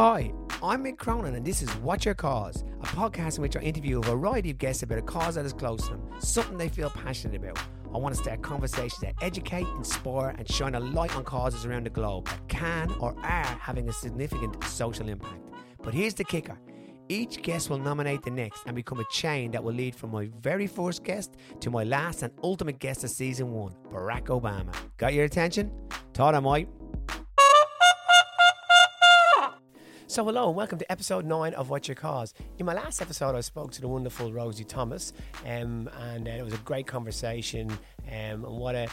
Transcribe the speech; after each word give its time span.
Hi, 0.00 0.32
I'm 0.62 0.84
Mick 0.84 0.96
Cronin, 0.96 1.34
and 1.34 1.44
this 1.44 1.60
is 1.60 1.68
What's 1.78 2.04
Your 2.04 2.14
Cause, 2.14 2.62
a 2.80 2.86
podcast 2.86 3.38
in 3.38 3.42
which 3.42 3.56
I 3.56 3.60
interview 3.62 3.98
a 3.98 4.02
variety 4.02 4.50
of 4.50 4.58
guests 4.58 4.84
about 4.84 5.00
a 5.00 5.02
cause 5.02 5.34
that 5.34 5.44
is 5.44 5.52
close 5.52 5.82
to 5.88 5.94
them, 5.94 6.08
something 6.20 6.56
they 6.56 6.68
feel 6.68 6.88
passionate 6.88 7.34
about. 7.34 7.58
I 7.92 7.98
want 7.98 8.14
to 8.14 8.22
start 8.22 8.40
conversations 8.40 9.00
that 9.00 9.14
educate, 9.20 9.66
inspire, 9.76 10.36
and 10.38 10.48
shine 10.48 10.76
a 10.76 10.78
light 10.78 11.16
on 11.16 11.24
causes 11.24 11.66
around 11.66 11.86
the 11.86 11.90
globe 11.90 12.26
that 12.26 12.46
can 12.46 12.92
or 13.00 13.12
are 13.24 13.58
having 13.60 13.88
a 13.88 13.92
significant 13.92 14.62
social 14.62 15.08
impact. 15.08 15.50
But 15.82 15.94
here's 15.94 16.14
the 16.14 16.22
kicker 16.22 16.56
each 17.08 17.42
guest 17.42 17.68
will 17.68 17.78
nominate 17.78 18.22
the 18.22 18.30
next 18.30 18.62
and 18.66 18.76
become 18.76 19.00
a 19.00 19.04
chain 19.10 19.50
that 19.50 19.64
will 19.64 19.74
lead 19.74 19.96
from 19.96 20.12
my 20.12 20.30
very 20.40 20.68
first 20.68 21.02
guest 21.02 21.34
to 21.58 21.72
my 21.72 21.82
last 21.82 22.22
and 22.22 22.32
ultimate 22.44 22.78
guest 22.78 23.02
of 23.02 23.10
season 23.10 23.50
one, 23.50 23.74
Barack 23.90 24.26
Obama. 24.26 24.72
Got 24.96 25.14
your 25.14 25.24
attention? 25.24 25.72
Thought 26.14 26.36
I 26.36 26.40
might. 26.40 26.68
So, 30.10 30.24
hello 30.24 30.48
and 30.48 30.56
welcome 30.56 30.78
to 30.78 30.90
episode 30.90 31.26
9 31.26 31.52
of 31.52 31.68
What's 31.68 31.86
Your 31.86 31.94
Cause. 31.94 32.32
In 32.58 32.64
my 32.64 32.72
last 32.72 33.02
episode, 33.02 33.36
I 33.36 33.42
spoke 33.42 33.72
to 33.72 33.82
the 33.82 33.88
wonderful 33.88 34.32
Rosie 34.32 34.64
Thomas, 34.64 35.12
um, 35.44 35.90
and 36.00 36.26
uh, 36.26 36.30
it 36.30 36.42
was 36.42 36.54
a 36.54 36.58
great 36.58 36.86
conversation. 36.86 37.70
Um, 37.70 37.78
and 38.08 38.42
what 38.42 38.74
a 38.74 38.88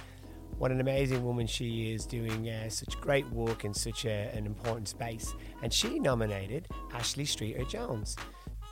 what 0.57 0.71
an 0.71 0.81
amazing 0.81 1.23
woman 1.23 1.47
she 1.47 1.93
is 1.93 2.05
doing 2.05 2.49
uh, 2.49 2.67
such 2.67 2.99
great 2.99 3.25
work 3.29 3.63
in 3.63 3.73
such 3.73 4.03
a, 4.03 4.29
an 4.35 4.45
important 4.45 4.89
space. 4.89 5.33
And 5.63 5.71
she 5.71 5.99
nominated 5.99 6.67
Ashleigh 6.91 7.25
Streeter 7.29 7.63
Jones. 7.63 8.17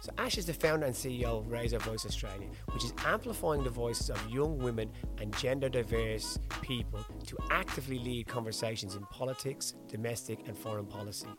So, 0.01 0.11
Ash 0.17 0.37
is 0.37 0.45
the 0.45 0.53
founder 0.53 0.85
and 0.85 0.93
CEO 0.93 1.39
of 1.39 1.49
Raise 1.49 1.73
Our 1.73 1.79
Voice 1.79 2.05
Australia, 2.05 2.49
which 2.73 2.83
is 2.83 2.93
amplifying 3.05 3.63
the 3.63 3.69
voices 3.69 4.09
of 4.09 4.19
young 4.29 4.57
women 4.57 4.91
and 5.17 5.33
gender 5.37 5.69
diverse 5.69 6.37
people 6.61 7.05
to 7.25 7.37
actively 7.51 7.99
lead 7.99 8.27
conversations 8.27 8.95
in 8.95 9.03
politics, 9.05 9.75
domestic, 9.87 10.45
and 10.45 10.57
foreign 10.57 10.85
policy. 10.85 11.29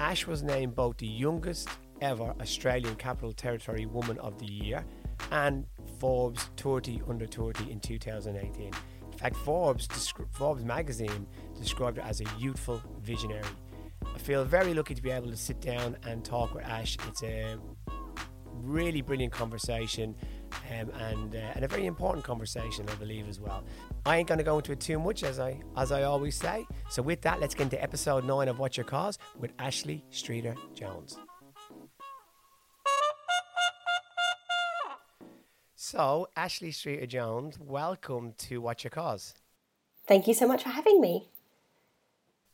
Ash 0.00 0.26
was 0.26 0.42
named 0.42 0.74
both 0.74 0.98
the 0.98 1.06
youngest 1.06 1.68
ever 2.00 2.34
Australian 2.40 2.96
Capital 2.96 3.32
Territory 3.32 3.86
Woman 3.86 4.18
of 4.18 4.38
the 4.38 4.46
Year 4.46 4.84
and 5.30 5.66
Forbes 6.00 6.50
30 6.56 7.02
Under 7.08 7.26
30 7.26 7.70
in 7.70 7.80
2018. 7.80 8.66
In 8.66 8.72
fact, 9.18 9.36
Forbes, 9.36 9.86
Forbes 10.32 10.64
magazine 10.64 11.26
described 11.56 11.98
her 11.98 12.02
as 12.02 12.20
a 12.20 12.24
youthful 12.38 12.82
visionary. 13.00 13.44
I 14.04 14.18
feel 14.18 14.44
very 14.44 14.74
lucky 14.74 14.94
to 14.94 15.02
be 15.02 15.10
able 15.10 15.30
to 15.30 15.36
sit 15.36 15.60
down 15.60 15.96
and 16.04 16.24
talk 16.24 16.54
with 16.54 16.64
Ash. 16.64 16.96
It's 17.08 17.22
a 17.22 17.56
really 18.52 19.00
brilliant 19.00 19.32
conversation 19.32 20.16
um, 20.70 20.90
and, 21.00 21.34
uh, 21.34 21.38
and 21.54 21.64
a 21.64 21.68
very 21.68 21.86
important 21.86 22.24
conversation, 22.24 22.88
I 22.88 22.94
believe, 22.94 23.28
as 23.28 23.40
well. 23.40 23.64
I 24.06 24.16
ain't 24.16 24.28
going 24.28 24.38
to 24.38 24.44
go 24.44 24.56
into 24.56 24.72
it 24.72 24.80
too 24.80 24.98
much, 24.98 25.22
as 25.22 25.38
I 25.38 25.60
as 25.76 25.92
I 25.92 26.02
always 26.02 26.34
say. 26.34 26.66
So 26.90 27.02
with 27.02 27.20
that, 27.22 27.40
let's 27.40 27.54
get 27.54 27.64
into 27.64 27.82
episode 27.82 28.24
nine 28.24 28.48
of 28.48 28.58
What's 28.58 28.76
Your 28.76 28.84
Cause 28.84 29.18
with 29.38 29.56
Ashleigh 29.58 30.02
Streeter 30.10 30.54
Jones. 30.74 31.18
So, 35.76 36.28
Ashleigh 36.36 36.72
Streeter 36.72 37.06
Jones, 37.06 37.58
welcome 37.58 38.32
to 38.38 38.60
What's 38.60 38.84
Your 38.84 38.90
Cause. 38.90 39.34
Thank 40.08 40.26
you 40.26 40.34
so 40.34 40.48
much 40.48 40.62
for 40.62 40.70
having 40.70 41.00
me. 41.00 41.28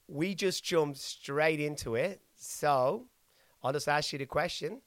We 0.08 0.34
just 0.34 0.64
jumped 0.64 0.98
straight 0.98 1.61
into 1.61 1.94
it. 1.94 2.20
So, 2.36 3.06
I'll 3.62 3.72
just 3.72 3.88
ask 3.88 4.12
you 4.12 4.19
the 4.19 4.27
question 4.27 4.81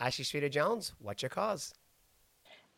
Ashleigh 0.00 0.24
Streeter 0.24 0.48
Jones, 0.48 0.94
what's 0.98 1.22
your 1.22 1.28
cause? 1.28 1.74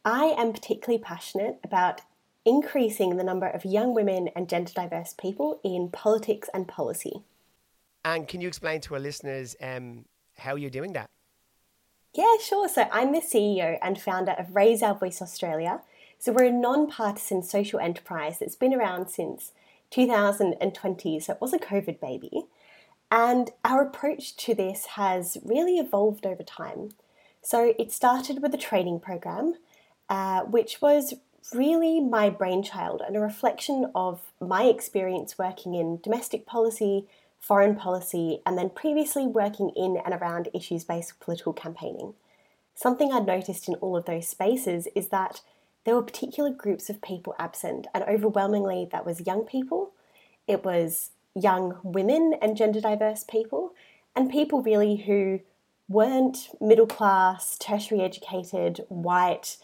I 0.07 0.37
am 0.39 0.53
particularly 0.53 1.03
passionate 1.03 1.59
about 1.65 2.03
increasing 2.45 3.17
the 3.17 3.25
number 3.25 3.49
of 3.49 3.65
young 3.65 3.93
women 3.93 4.29
and 4.37 4.48
gender 4.48 4.73
diverse 4.73 5.13
people 5.13 5.61
in 5.65 5.91
politics 5.91 6.48
and 6.55 6.69
policy. 6.69 7.25
And 8.05 8.29
can 8.29 8.41
you 8.41 8.47
explain 8.47 8.80
to 8.83 8.95
our 8.95 9.01
listeners 9.01 9.57
um, 9.61 10.05
how 10.39 10.55
you're 10.55 10.70
doing 10.70 10.92
that? 10.92 11.11
Yeah, 12.14 12.36
sure. 12.41 12.69
So 12.69 12.89
I'm 12.92 13.13
the 13.13 13.20
CEO 13.20 13.79
and 13.83 14.01
founder 14.01 14.36
of 14.39 14.55
Raise 14.55 14.80
Our 14.80 14.95
Voice 14.95 15.20
Australia. 15.20 15.80
So 16.20 16.30
we're 16.30 16.45
a 16.45 16.53
non-partisan 16.53 17.42
social 17.42 17.80
enterprise 17.80 18.39
that's 18.39 18.55
been 18.55 18.73
around 18.73 19.09
since 19.09 19.51
2020, 19.91 21.19
so 21.19 21.33
it 21.33 21.41
was 21.41 21.53
a 21.53 21.59
COVID 21.59 21.98
baby. 22.01 22.45
And 23.11 23.51
our 23.64 23.83
approach 23.83 24.36
to 24.36 24.55
this 24.55 24.86
has 24.95 25.36
really 25.45 25.79
evolved 25.79 26.25
over 26.25 26.45
time. 26.45 26.91
So 27.42 27.75
it 27.77 27.92
started 27.92 28.41
with 28.41 28.55
a 28.55 28.59
training 28.59 29.01
program, 29.01 29.55
uh, 30.08 30.42
which 30.42 30.80
was 30.80 31.14
really 31.55 32.00
my 32.00 32.28
brainchild 32.30 33.02
and 33.06 33.17
a 33.17 33.20
reflection 33.20 33.90
of 33.94 34.20
my 34.40 34.64
experience 34.64 35.39
working 35.39 35.74
in 35.74 36.00
domestic 36.02 36.46
policy, 36.46 37.06
foreign 37.39 37.77
policy, 37.77 38.40
and 38.44 38.58
then 38.58 38.70
previously 38.70 39.27
working 39.27 39.70
in 39.77 39.96
and 40.05 40.14
around 40.14 40.48
issues 40.52 40.84
based 40.84 41.18
political 41.20 41.52
campaigning. 41.52 42.14
Something 42.74 43.12
I'd 43.12 43.27
noticed 43.27 43.68
in 43.68 43.74
all 43.77 43.96
of 43.96 44.05
those 44.05 44.28
spaces 44.28 44.89
is 44.94 45.08
that 45.08 45.40
there 45.84 45.94
were 45.94 46.02
particular 46.02 46.50
groups 46.50 46.90
of 46.90 47.00
people 47.00 47.34
absent, 47.38 47.86
and 47.94 48.02
overwhelmingly 48.05 48.88
that 48.90 49.06
was 49.06 49.27
young 49.27 49.44
people, 49.44 49.92
it 50.48 50.64
was 50.64 51.11
young 51.34 51.78
women 51.83 52.34
and 52.42 52.56
gender 52.56 52.80
diverse 52.80 53.23
people, 53.23 53.73
and 54.17 54.30
people 54.30 54.62
really 54.62 54.96
who 54.96 55.40
weren't 55.88 56.48
middle 56.61 56.86
class, 56.86 57.56
tertiary 57.58 58.00
educated, 58.00 58.84
white, 58.88 59.58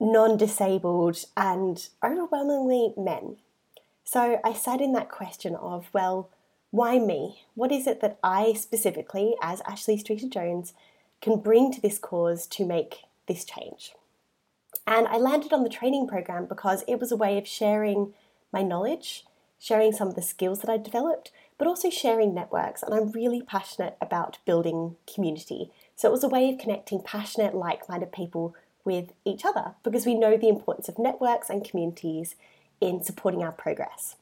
non 0.00 0.36
disabled, 0.36 1.24
and 1.36 1.88
overwhelmingly 2.02 2.94
men. 2.96 3.36
So 4.04 4.40
I 4.42 4.54
sat 4.54 4.80
in 4.80 4.92
that 4.94 5.10
question 5.10 5.54
of, 5.54 5.88
well, 5.92 6.30
why 6.70 6.98
me? 6.98 7.42
What 7.54 7.70
is 7.70 7.86
it 7.86 8.00
that 8.00 8.18
I 8.24 8.54
specifically, 8.54 9.34
as 9.42 9.60
Ashleigh 9.62 10.00
Streeter 10.00 10.28
Jones, 10.28 10.72
can 11.20 11.38
bring 11.38 11.72
to 11.72 11.80
this 11.80 11.98
cause 11.98 12.46
to 12.48 12.64
make 12.64 13.04
this 13.28 13.44
change? 13.44 13.94
And 14.86 15.06
I 15.06 15.18
landed 15.18 15.52
on 15.52 15.62
the 15.62 15.68
training 15.68 16.08
program 16.08 16.46
because 16.46 16.82
it 16.88 16.98
was 16.98 17.12
a 17.12 17.16
way 17.16 17.38
of 17.38 17.46
sharing 17.46 18.14
my 18.52 18.62
knowledge, 18.62 19.26
sharing 19.58 19.92
some 19.92 20.08
of 20.08 20.14
the 20.14 20.22
skills 20.22 20.60
that 20.60 20.70
I 20.70 20.78
developed, 20.78 21.30
but 21.58 21.68
also 21.68 21.90
sharing 21.90 22.34
networks. 22.34 22.82
And 22.82 22.94
I'm 22.94 23.12
really 23.12 23.42
passionate 23.42 23.96
about 24.00 24.38
building 24.46 24.96
community. 25.12 25.70
So 25.94 26.08
it 26.08 26.12
was 26.12 26.24
a 26.24 26.28
way 26.28 26.50
of 26.50 26.58
connecting 26.58 27.02
passionate, 27.02 27.54
like 27.54 27.88
minded 27.88 28.12
people 28.12 28.54
with 28.84 29.12
each 29.24 29.44
other 29.44 29.74
because 29.82 30.06
we 30.06 30.14
know 30.14 30.36
the 30.36 30.48
importance 30.48 30.88
of 30.88 30.98
networks 30.98 31.50
and 31.50 31.64
communities 31.64 32.34
in 32.80 33.02
supporting 33.02 33.42
our 33.42 33.52
progress. 33.52 34.16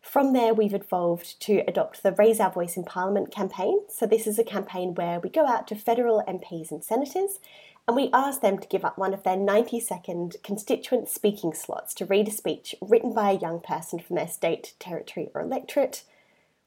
From 0.00 0.32
there, 0.32 0.52
we've 0.52 0.74
evolved 0.74 1.40
to 1.42 1.62
adopt 1.68 2.02
the 2.02 2.12
Raise 2.12 2.40
Our 2.40 2.50
Voice 2.50 2.76
in 2.76 2.84
Parliament 2.84 3.30
campaign. 3.30 3.82
So, 3.88 4.04
this 4.04 4.26
is 4.26 4.38
a 4.38 4.44
campaign 4.44 4.94
where 4.94 5.20
we 5.20 5.30
go 5.30 5.46
out 5.46 5.68
to 5.68 5.76
federal 5.76 6.24
MPs 6.26 6.72
and 6.72 6.82
senators 6.82 7.38
and 7.86 7.96
we 7.96 8.10
ask 8.12 8.40
them 8.40 8.58
to 8.58 8.68
give 8.68 8.84
up 8.84 8.96
one 8.96 9.12
of 9.12 9.22
their 9.22 9.36
90 9.36 9.80
second 9.80 10.36
constituent 10.44 11.08
speaking 11.08 11.52
slots 11.52 11.94
to 11.94 12.06
read 12.06 12.28
a 12.28 12.30
speech 12.32 12.74
written 12.80 13.12
by 13.12 13.30
a 13.30 13.38
young 13.38 13.60
person 13.60 13.98
from 13.98 14.16
their 14.16 14.28
state, 14.28 14.74
territory, 14.78 15.30
or 15.34 15.40
electorate. 15.40 16.04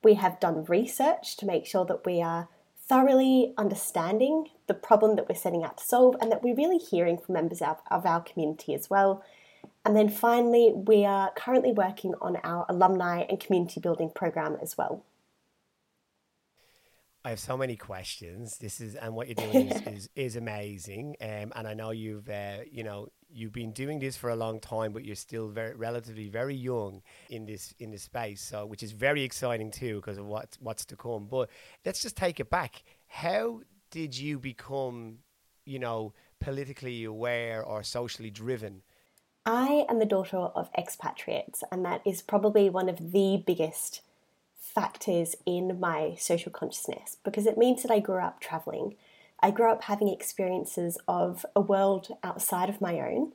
We 0.04 0.16
have 0.16 0.40
done 0.40 0.66
research 0.66 1.38
to 1.38 1.46
make 1.46 1.66
sure 1.66 1.86
that 1.86 2.06
we 2.06 2.22
are 2.22 2.50
thoroughly 2.88 3.54
understanding 3.58 4.50
the 4.68 4.74
problem 4.74 5.16
that 5.16 5.28
we're 5.28 5.36
setting 5.36 5.64
out 5.64 5.78
to 5.78 5.84
solve 5.84 6.16
and 6.22 6.32
that 6.32 6.44
we're 6.44 6.56
really 6.56 6.78
hearing 6.78 7.18
from 7.18 7.34
members 7.34 7.62
of, 7.62 7.78
of 7.90 8.06
our 8.06 8.22
community 8.22 8.74
as 8.74 8.90
well. 8.90 9.24
And 9.84 9.96
then 9.96 10.10
finally, 10.10 10.72
we 10.74 11.06
are 11.06 11.32
currently 11.36 11.72
working 11.72 12.14
on 12.22 12.38
our 12.44 12.66
alumni 12.70 13.26
and 13.30 13.40
community 13.40 13.80
building 13.80 14.12
program 14.14 14.58
as 14.62 14.78
well. 14.78 15.04
I 17.26 17.30
have 17.30 17.40
so 17.40 17.58
many 17.58 17.76
questions. 17.76 18.60
This 18.60 18.80
is 18.80 18.94
and 18.94 19.16
what 19.16 19.28
you're 19.28 19.34
doing 19.34 19.72
is, 19.72 19.82
is, 19.88 20.10
is 20.16 20.36
amazing. 20.36 21.16
Um, 21.20 21.52
and 21.56 21.68
I 21.68 21.74
know 21.74 21.90
you've 21.90 22.30
uh, 22.30 22.58
you 22.72 22.84
know 22.84 23.08
you've 23.32 23.52
been 23.52 23.72
doing 23.72 23.98
this 23.98 24.16
for 24.16 24.30
a 24.30 24.36
long 24.36 24.60
time, 24.60 24.94
but 24.94 25.04
you're 25.04 25.16
still 25.16 25.48
very 25.48 25.74
relatively 25.74 26.30
very 26.30 26.54
young 26.54 27.02
in 27.32 27.48
this 27.48 27.74
in 27.80 27.90
this 27.90 28.04
space. 28.04 28.44
So 28.44 28.68
which 28.68 28.84
is 28.84 28.92
very 28.92 29.24
exciting 29.24 29.72
too 29.72 29.96
because 29.96 30.20
of 30.20 30.28
what 30.28 30.56
what's 30.60 30.86
to 30.86 30.96
come. 30.96 31.26
But 31.26 31.50
let's 31.84 32.04
just 32.04 32.16
take 32.16 32.40
it 32.40 32.52
back. 32.52 32.84
How 33.08 33.62
did 33.90 34.16
you 34.16 34.38
become 34.38 35.18
you 35.66 35.80
know 35.80 36.14
politically 36.40 37.06
aware 37.06 37.64
or 37.64 37.82
socially 37.82 38.30
driven? 38.30 38.84
I 39.48 39.86
am 39.90 39.98
the 39.98 40.06
daughter 40.06 40.38
of 40.38 40.70
expatriates, 40.78 41.64
and 41.72 41.84
that 41.86 42.02
is 42.06 42.22
probably 42.22 42.70
one 42.70 42.88
of 42.88 43.14
the 43.14 43.44
biggest 43.48 44.02
factors 44.76 45.36
in 45.46 45.80
my 45.80 46.16
social 46.20 46.52
consciousness 46.52 47.18
because 47.24 47.48
it 47.48 47.58
means 47.58 47.82
that 47.82 47.92
I 47.92 48.00
grew 48.00 48.22
up 48.22 48.42
traveling. 48.42 48.96
I 49.40 49.50
grew 49.50 49.72
up 49.72 49.84
having 49.84 50.10
experiences 50.10 50.98
of 51.08 51.46
a 51.56 51.62
world 51.62 52.10
outside 52.24 52.70
of 52.70 52.82
my 52.82 53.00
own, 53.00 53.32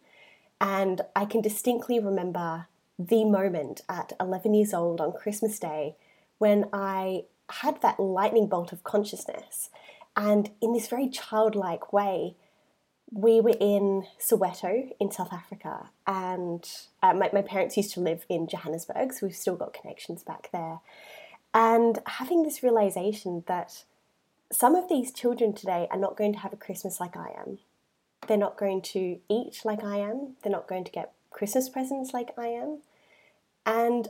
and 0.61 1.01
I 1.17 1.25
can 1.25 1.41
distinctly 1.41 1.99
remember 1.99 2.67
the 2.99 3.25
moment 3.25 3.81
at 3.89 4.13
11 4.21 4.53
years 4.53 4.75
old 4.75 5.01
on 5.01 5.13
Christmas 5.13 5.59
Day 5.59 5.97
when 6.39 6.69
I 6.73 7.25
had 7.49 7.81
that 7.81 7.99
lightning 7.99 8.47
bolt 8.47 8.73
of 8.73 8.85
consciousness. 8.85 9.71
And 10.17 10.51
in 10.61 10.75
this 10.75 10.89
very 10.89 11.09
childlike 11.09 11.93
way, 11.93 12.37
we 13.11 13.41
were 13.41 13.57
in 13.59 14.07
Soweto 14.21 14.91
in 15.01 15.11
South 15.11 15.33
Africa, 15.33 15.91
and 16.07 16.69
uh, 17.03 17.13
my, 17.15 17.31
my 17.33 17.43
parents 17.43 17.77
used 17.77 17.93
to 17.95 18.01
live 18.01 18.25
in 18.29 18.47
Johannesburg, 18.47 19.13
so 19.13 19.27
we've 19.27 19.35
still 19.35 19.57
got 19.57 19.73
connections 19.73 20.23
back 20.23 20.49
there. 20.53 20.79
And 21.53 21.99
having 22.07 22.43
this 22.43 22.63
realization 22.63 23.45
that 23.47 23.85
some 24.53 24.75
of 24.75 24.89
these 24.89 25.13
children 25.13 25.53
today 25.53 25.89
are 25.91 25.99
not 25.99 26.17
going 26.17 26.33
to 26.33 26.39
have 26.41 26.53
a 26.53 26.57
Christmas 26.57 27.01
like 27.01 27.17
I 27.17 27.35
am. 27.39 27.59
They're 28.27 28.37
not 28.37 28.59
going 28.59 28.83
to 28.83 29.19
eat 29.29 29.61
like 29.65 29.83
I 29.83 29.99
am. 29.99 30.37
They're 30.43 30.53
not 30.53 30.69
going 30.69 30.85
to 30.85 30.93
get 30.93 31.13
Christmas 31.31 31.69
presents 31.69 32.13
like 32.13 32.31
I 32.37 32.49
am. 32.49 32.79
And 33.65 34.09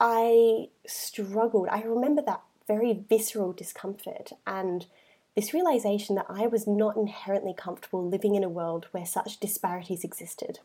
I 0.00 0.68
struggled. 0.86 1.68
I 1.70 1.82
remember 1.82 2.22
that 2.22 2.42
very 2.66 2.92
visceral 2.92 3.52
discomfort 3.52 4.32
and 4.46 4.86
this 5.34 5.52
realization 5.52 6.14
that 6.16 6.26
I 6.28 6.46
was 6.46 6.66
not 6.66 6.96
inherently 6.96 7.54
comfortable 7.56 8.06
living 8.06 8.34
in 8.34 8.44
a 8.44 8.48
world 8.48 8.86
where 8.92 9.06
such 9.06 9.40
disparities 9.40 10.04
existed. 10.04 10.60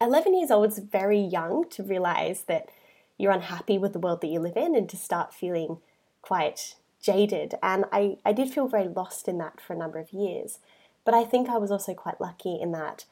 11 0.00 0.34
years 0.34 0.50
old 0.50 0.68
is 0.68 0.78
very 0.78 1.20
young 1.20 1.68
to 1.70 1.82
realize 1.82 2.42
that 2.42 2.68
you're 3.18 3.32
unhappy 3.32 3.78
with 3.78 3.92
the 3.92 3.98
world 3.98 4.20
that 4.20 4.28
you 4.28 4.40
live 4.40 4.56
in 4.56 4.74
and 4.74 4.88
to 4.88 4.96
start 4.96 5.34
feeling 5.34 5.78
quite 6.22 6.76
jaded. 7.00 7.54
And 7.62 7.84
I, 7.92 8.18
I 8.24 8.32
did 8.32 8.50
feel 8.50 8.68
very 8.68 8.88
lost 8.88 9.28
in 9.28 9.38
that 9.38 9.60
for 9.60 9.72
a 9.72 9.78
number 9.78 9.98
of 9.98 10.12
years. 10.12 10.58
But 11.04 11.14
I 11.14 11.24
think 11.24 11.48
I 11.48 11.58
was 11.58 11.70
also 11.70 11.94
quite 11.94 12.20
lucky 12.20 12.58
in 12.60 12.72
that 12.72 13.04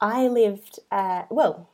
I 0.00 0.28
lived, 0.28 0.78
uh, 0.90 1.24
well, 1.30 1.68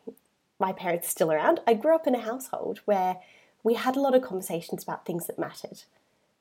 my 0.58 0.72
parents 0.72 1.08
still 1.08 1.32
around. 1.32 1.60
I 1.66 1.74
grew 1.74 1.94
up 1.94 2.06
in 2.06 2.14
a 2.14 2.20
household 2.20 2.80
where 2.84 3.18
we 3.62 3.74
had 3.74 3.96
a 3.96 4.00
lot 4.00 4.14
of 4.14 4.22
conversations 4.22 4.82
about 4.82 5.04
things 5.04 5.26
that 5.26 5.38
mattered. 5.38 5.82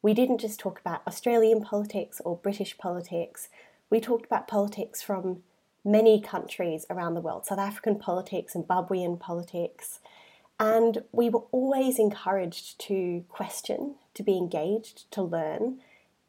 We 0.02 0.14
didn't 0.14 0.40
just 0.40 0.60
talk 0.60 0.80
about 0.80 1.02
Australian 1.08 1.62
politics 1.62 2.22
or 2.24 2.38
British 2.38 2.78
politics, 2.78 3.50
we 3.90 4.00
talked 4.00 4.26
about 4.26 4.48
politics 4.48 5.02
from 5.02 5.44
many 5.84 6.20
countries 6.20 6.86
around 6.90 7.14
the 7.14 7.22
world 7.22 7.46
South 7.46 7.60
African 7.60 7.98
politics, 7.98 8.54
Zimbabwean 8.54 9.20
politics. 9.20 10.00
And 10.60 11.04
we 11.12 11.30
were 11.30 11.44
always 11.52 12.00
encouraged 12.00 12.80
to 12.82 13.26
question, 13.30 13.96
to 14.14 14.24
be 14.24 14.38
engaged, 14.38 15.10
to 15.12 15.22
learn, 15.22 15.80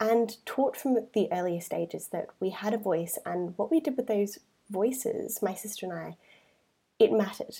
and 0.01 0.37
taught 0.45 0.77
from 0.77 0.95
the 1.15 1.29
earlier 1.33 1.61
stages 1.61 2.09
that 2.09 2.29
we 2.41 2.51
had 2.51 2.75
a 2.75 2.79
voice. 2.79 3.19
And 3.25 3.57
what 3.57 3.71
we 3.71 3.81
did 3.81 3.97
with 3.97 4.09
those 4.09 4.39
voices, 4.69 5.41
my 5.43 5.55
sister 5.55 5.87
and 5.87 5.93
I, 5.93 6.17
it 6.99 7.13
mattered. 7.13 7.59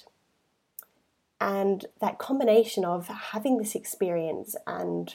And 1.41 1.87
that 2.01 2.19
combination 2.19 2.85
of 2.85 3.09
having 3.09 3.59
this 3.59 3.75
experience 3.75 4.57
and 4.67 5.15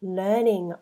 learning 0.00 0.74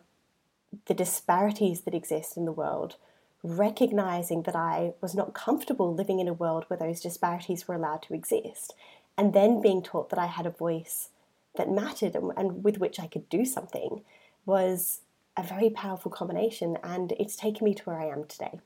the 0.85 0.93
disparities 0.93 1.81
that 1.81 1.95
exist 1.95 2.37
in 2.37 2.45
the 2.45 2.51
world, 2.51 2.97
recognizing 3.41 4.43
that 4.43 4.55
I 4.55 4.93
was 5.01 5.15
not 5.15 5.33
comfortable 5.33 5.93
living 5.93 6.19
in 6.19 6.27
a 6.27 6.33
world 6.33 6.65
where 6.67 6.77
those 6.77 6.99
disparities 6.99 7.67
were 7.67 7.75
allowed 7.75 8.03
to 8.03 8.13
exist, 8.13 8.73
and 9.17 9.33
then 9.33 9.61
being 9.61 9.81
taught 9.81 10.09
that 10.09 10.19
I 10.19 10.25
had 10.25 10.45
a 10.45 10.51
voice 10.51 11.09
that 11.55 11.69
mattered 11.69 12.15
and, 12.15 12.31
and 12.35 12.63
with 12.63 12.79
which 12.79 12.99
I 12.99 13.07
could 13.07 13.29
do 13.29 13.45
something 13.45 14.03
was 14.45 15.01
a 15.37 15.43
very 15.43 15.69
powerful 15.69 16.11
combination, 16.11 16.77
and 16.83 17.11
it's 17.13 17.35
taken 17.35 17.65
me 17.65 17.73
to 17.73 17.83
where 17.83 17.99
I 17.99 18.07
am 18.07 18.25
today. 18.25 18.59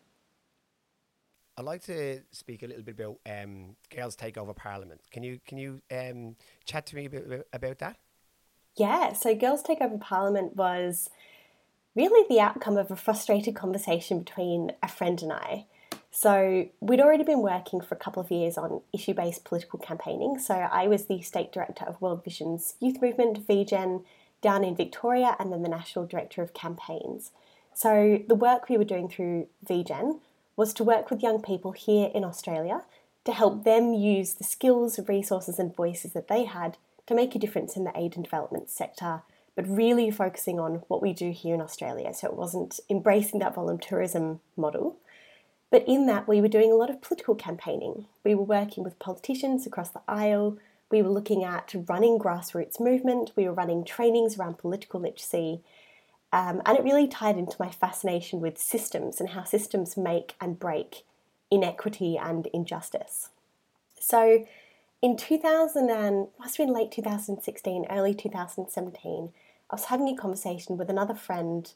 I'd 1.58 1.66
like 1.66 1.84
to 1.86 2.22
speak 2.32 2.62
a 2.62 2.68
little 2.68 2.84
bit 2.84 3.00
about 3.00 3.20
um, 3.26 3.76
girls 3.90 4.16
take 4.16 4.38
over 4.38 4.54
Parliament. 4.54 5.02
Can 5.12 5.24
you 5.24 5.40
can 5.48 5.58
you 5.58 5.82
um, 5.92 6.36
chat 6.66 6.86
to 6.88 6.96
me 6.96 7.06
a 7.06 7.10
bit 7.10 7.48
about 7.52 7.80
that? 7.80 7.98
Yeah, 8.76 9.14
so 9.14 9.34
Girls 9.34 9.64
Take 9.64 9.82
Over 9.82 9.98
Parliament 9.98 10.56
was 10.56 11.10
really 11.96 12.28
the 12.30 12.40
outcome 12.40 12.78
of 12.78 12.92
a 12.92 12.96
frustrated 12.96 13.56
conversation 13.56 14.20
between 14.20 14.72
a 14.84 14.88
friend 14.88 15.20
and 15.24 15.34
I. 15.34 15.66
So, 16.20 16.68
we'd 16.80 17.00
already 17.00 17.24
been 17.24 17.44
working 17.44 17.80
for 17.80 17.94
a 17.94 18.00
couple 18.00 18.24
of 18.24 18.32
years 18.32 18.58
on 18.58 18.82
issue 18.92 19.14
based 19.14 19.44
political 19.44 19.78
campaigning. 19.78 20.40
So, 20.40 20.56
I 20.56 20.88
was 20.88 21.06
the 21.06 21.22
state 21.22 21.52
director 21.52 21.86
of 21.86 22.02
World 22.02 22.24
Vision's 22.24 22.74
youth 22.80 23.00
movement, 23.04 23.48
VGen, 23.48 24.04
down 24.42 24.64
in 24.64 24.76
Victoria, 24.76 25.36
and 25.38 25.52
then 25.52 25.62
the 25.62 25.70
national 25.70 26.08
director 26.08 26.42
of 26.42 26.56
campaigns. 26.56 27.30
So, 27.76 28.24
the 28.28 28.34
work 28.34 28.68
we 28.68 28.80
were 28.80 28.84
doing 28.84 29.08
through 29.08 29.46
VGen 29.64 30.20
was 30.56 30.74
to 30.74 30.84
work 30.84 31.12
with 31.12 31.22
young 31.22 31.40
people 31.40 31.74
here 31.74 32.10
in 32.16 32.24
Australia 32.24 32.82
to 33.26 33.32
help 33.32 33.64
them 33.64 33.94
use 33.94 34.34
the 34.34 34.44
skills, 34.44 35.00
resources, 35.08 35.60
and 35.60 35.76
voices 35.76 36.14
that 36.14 36.30
they 36.30 36.46
had 36.46 36.80
to 37.06 37.14
make 37.14 37.36
a 37.36 37.40
difference 37.40 37.78
in 37.78 37.84
the 37.84 37.96
aid 37.96 38.16
and 38.16 38.24
development 38.24 38.72
sector, 38.72 39.22
but 39.56 39.70
really 39.70 40.10
focusing 40.10 40.60
on 40.60 40.82
what 40.88 41.04
we 41.04 41.14
do 41.14 41.30
here 41.30 41.54
in 41.54 41.62
Australia. 41.62 42.12
So 42.12 42.28
it 42.28 42.36
wasn't 42.36 42.80
embracing 42.90 43.40
that 43.42 43.54
volunteerism 43.54 44.40
model. 44.56 44.98
But 45.70 45.88
in 45.88 46.06
that, 46.08 46.28
we 46.28 46.42
were 46.42 46.48
doing 46.48 46.72
a 46.72 46.76
lot 46.76 46.90
of 46.90 47.02
political 47.02 47.36
campaigning. 47.36 48.06
We 48.24 48.36
were 48.36 48.44
working 48.44 48.84
with 48.84 49.00
politicians 49.00 49.66
across 49.66 49.90
the 49.90 50.02
aisle. 50.08 50.58
We 50.90 51.02
were 51.02 51.10
looking 51.10 51.44
at 51.44 51.76
running 51.88 52.18
grassroots 52.18 52.80
movement. 52.80 53.32
We 53.36 53.46
were 53.46 53.54
running 53.54 53.84
trainings 53.84 54.38
around 54.38 54.58
political 54.58 55.02
literacy. 55.02 55.62
Um, 56.32 56.62
and 56.66 56.78
it 56.78 56.84
really 56.84 57.08
tied 57.08 57.38
into 57.38 57.58
my 57.60 57.70
fascination 57.70 58.40
with 58.40 58.58
systems 58.58 59.20
and 59.20 59.30
how 59.30 59.44
systems 59.44 59.98
make 59.98 60.36
and 60.40 60.60
break 60.60 61.04
inequity 61.52 62.18
and 62.18 62.48
injustice. 62.48 63.30
So 64.00 64.46
in 65.02 65.18
2000 65.18 65.90
and 65.90 66.28
must 66.40 66.58
have 66.58 66.68
been 66.68 66.74
late 66.74 66.92
2016, 66.92 67.86
early 67.90 68.14
2017, 68.14 69.30
I 69.70 69.76
was 69.76 69.86
having 69.86 70.08
a 70.08 70.16
conversation 70.16 70.78
with 70.78 70.90
another 70.90 71.14
friend 71.14 71.72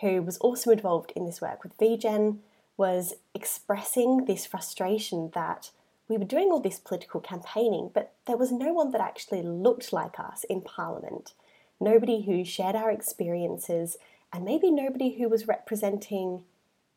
who 0.00 0.22
was 0.22 0.38
also 0.38 0.70
involved 0.70 1.12
in 1.14 1.26
this 1.26 1.40
work 1.40 1.62
with 1.62 1.76
VGen, 1.78 2.38
was 2.76 3.14
expressing 3.34 4.24
this 4.24 4.46
frustration 4.46 5.30
that 5.34 5.70
we 6.08 6.16
were 6.16 6.24
doing 6.24 6.48
all 6.48 6.60
this 6.60 6.78
political 6.78 7.20
campaigning, 7.20 7.90
but 7.92 8.12
there 8.26 8.36
was 8.36 8.52
no 8.52 8.72
one 8.72 8.90
that 8.92 9.00
actually 9.00 9.42
looked 9.42 9.92
like 9.92 10.20
us 10.20 10.44
in 10.44 10.60
Parliament. 10.60 11.32
Nobody 11.80 12.22
who 12.22 12.44
shared 12.44 12.76
our 12.76 12.90
experiences, 12.90 13.96
and 14.32 14.44
maybe 14.44 14.70
nobody 14.70 15.18
who 15.18 15.28
was 15.28 15.48
representing 15.48 16.42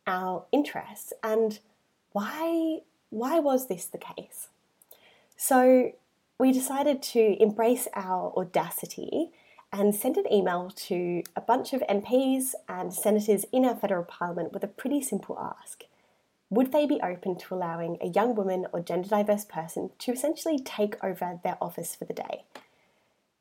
our 0.06 0.46
interests. 0.52 1.14
And 1.24 1.60
why, 2.12 2.80
why 3.10 3.40
was 3.40 3.68
this 3.68 3.86
the 3.86 3.98
case? 3.98 4.50
So 5.38 5.94
we 6.38 6.52
decided 6.52 7.02
to 7.02 7.42
embrace 7.42 7.88
our 7.94 8.34
audacity 8.38 9.32
and 9.72 9.94
send 9.94 10.18
an 10.18 10.32
email 10.32 10.72
to 10.76 11.24
a 11.36 11.42
bunch 11.42 11.74
of 11.74 11.82
MPs 11.82 12.54
and 12.68 12.94
senators 12.94 13.46
in 13.52 13.66
our 13.66 13.76
federal 13.76 14.04
parliament 14.04 14.52
with 14.52 14.64
a 14.64 14.68
pretty 14.68 15.02
simple 15.02 15.38
ask. 15.40 15.84
Would 16.50 16.72
they 16.72 16.88
be 16.88 17.00
open 17.02 17.38
to 17.38 17.54
allowing 17.54 17.98
a 18.02 18.08
young 18.08 18.34
woman 18.34 18.66
or 18.74 18.80
gender 18.80 19.08
diverse 19.08 19.46
person 19.46 19.92
to 20.00 20.12
essentially 20.12 20.58
take 20.58 20.96
over 21.04 21.40
their 21.44 21.58
office 21.62 21.96
for 21.96 22.06
the 22.06 22.14
day? 22.14 22.44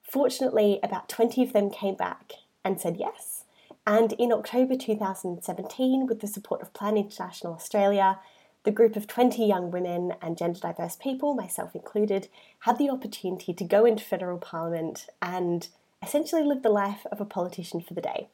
Fortunately, 0.03 0.79
about 0.83 1.09
20 1.09 1.43
of 1.43 1.53
them 1.55 1.71
came 1.71 1.95
back 1.95 2.33
and 2.65 2.79
said 2.79 2.97
yes. 2.99 3.45
And 3.87 4.13
in 4.15 4.33
October 4.33 4.77
2017, 4.77 6.07
with 6.07 6.21
the 6.21 6.27
support 6.27 6.61
of 6.61 6.75
Plan 6.75 6.99
International 6.99 7.55
Australia, 7.55 8.19
the 8.65 8.71
group 8.71 8.97
of 8.97 9.07
20 9.07 9.47
young 9.47 9.71
women 9.71 10.13
and 10.21 10.37
gender 10.37 10.61
diverse 10.61 10.97
people, 10.97 11.35
myself 11.35 11.75
included, 11.75 12.29
had 12.61 12.77
the 12.77 12.91
opportunity 12.91 13.55
to 13.55 13.65
go 13.65 13.87
into 13.87 14.05
federal 14.05 14.37
parliament 14.37 15.07
and 15.23 15.69
essentially 16.03 16.43
lived 16.43 16.63
the 16.63 16.71
life 16.71 17.07
of 17.11 17.21
a 17.21 17.25
politician 17.25 17.81
for 17.81 17.95
the 17.95 18.01
day. 18.01 18.29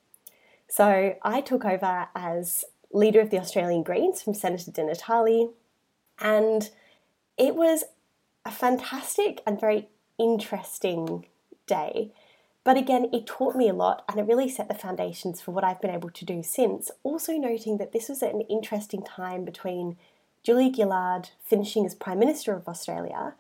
So 0.69 1.17
I 1.23 1.41
took 1.41 1.65
over 1.65 2.09
as 2.15 2.65
leader 2.93 3.21
of 3.21 3.31
the 3.31 3.39
Australian 3.39 3.83
Greens 3.83 4.23
from 4.23 4.35
Senator 4.35 4.71
Di 4.71 4.85
Natale, 4.85 5.51
and 6.19 6.71
it 7.37 7.55
was 7.55 7.85
a 8.45 8.51
fantastic 8.51 9.43
and 9.47 9.61
very 9.61 9.89
interesting 10.19 11.27
day. 11.67 12.13
But 12.63 12.79
again, 12.79 13.09
it 13.13 13.27
taught 13.27 13.57
me 13.57 13.69
a 13.69 13.75
lot 13.75 14.05
and 14.09 14.19
it 14.19 14.27
really 14.27 14.49
set 14.49 14.69
the 14.69 14.75
foundations 14.75 15.41
for 15.41 15.51
what 15.51 15.65
I've 15.65 15.81
been 15.81 15.95
able 15.95 16.11
to 16.11 16.25
do 16.25 16.43
since. 16.43 16.91
Also, 17.03 17.35
noting 17.35 17.77
that 17.77 17.93
this 17.93 18.09
was 18.09 18.23
an 18.23 18.41
interesting 18.43 19.03
time 19.03 19.45
between 19.45 19.97
Julia 20.43 20.73
Gillard 20.75 21.31
finishing 21.43 21.85
as 21.85 21.95
Prime 21.95 22.19
Minister 22.19 22.55
of 22.55 22.69
Australia. 22.69 23.35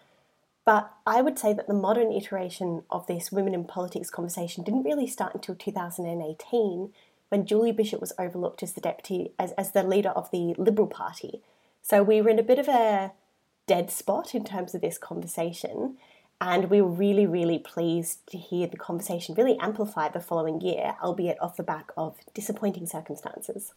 But 0.65 0.93
I 1.07 1.21
would 1.21 1.39
say 1.39 1.53
that 1.53 1.67
the 1.67 1.75
modern 1.75 2.11
iteration 2.11 2.85
of 2.91 3.07
this 3.07 3.31
women 3.31 3.55
in 3.55 3.65
politics 3.65 4.09
conversation 4.09 4.65
didn't 4.65 4.85
really 4.85 5.07
start 5.07 5.35
until 5.35 5.55
2018 5.55 6.93
when 7.29 7.47
Julie 7.47 7.73
Bishop 7.73 8.01
was 8.01 8.13
overlooked 8.19 8.63
as 8.63 8.73
the 8.73 8.81
deputy, 8.81 9.33
as, 9.39 9.53
as 9.53 9.73
the 9.73 9.83
leader 9.83 10.11
of 10.11 10.31
the 10.31 10.55
Liberal 10.57 10.89
Party. 10.89 11.43
So 11.83 12.03
we 12.03 12.23
were 12.23 12.31
in 12.31 12.39
a 12.39 12.45
bit 12.45 12.59
of 12.59 12.69
a 12.69 13.13
dead 13.67 13.91
spot 13.91 14.35
in 14.35 14.45
terms 14.45 14.75
of 14.75 14.81
this 14.81 14.97
conversation. 14.97 15.99
And 16.41 16.71
we 16.71 16.81
were 16.81 16.89
really, 16.89 17.27
really 17.27 17.59
pleased 17.59 18.27
to 18.29 18.39
hear 18.39 18.67
the 18.67 18.77
conversation 18.77 19.35
really 19.35 19.59
amplify 19.59 20.09
the 20.09 20.21
following 20.21 20.61
year, 20.61 20.97
albeit 21.03 21.41
off 21.43 21.57
the 21.57 21.63
back 21.63 21.91
of 21.97 22.17
disappointing 22.33 22.87
circumstances 22.87 23.73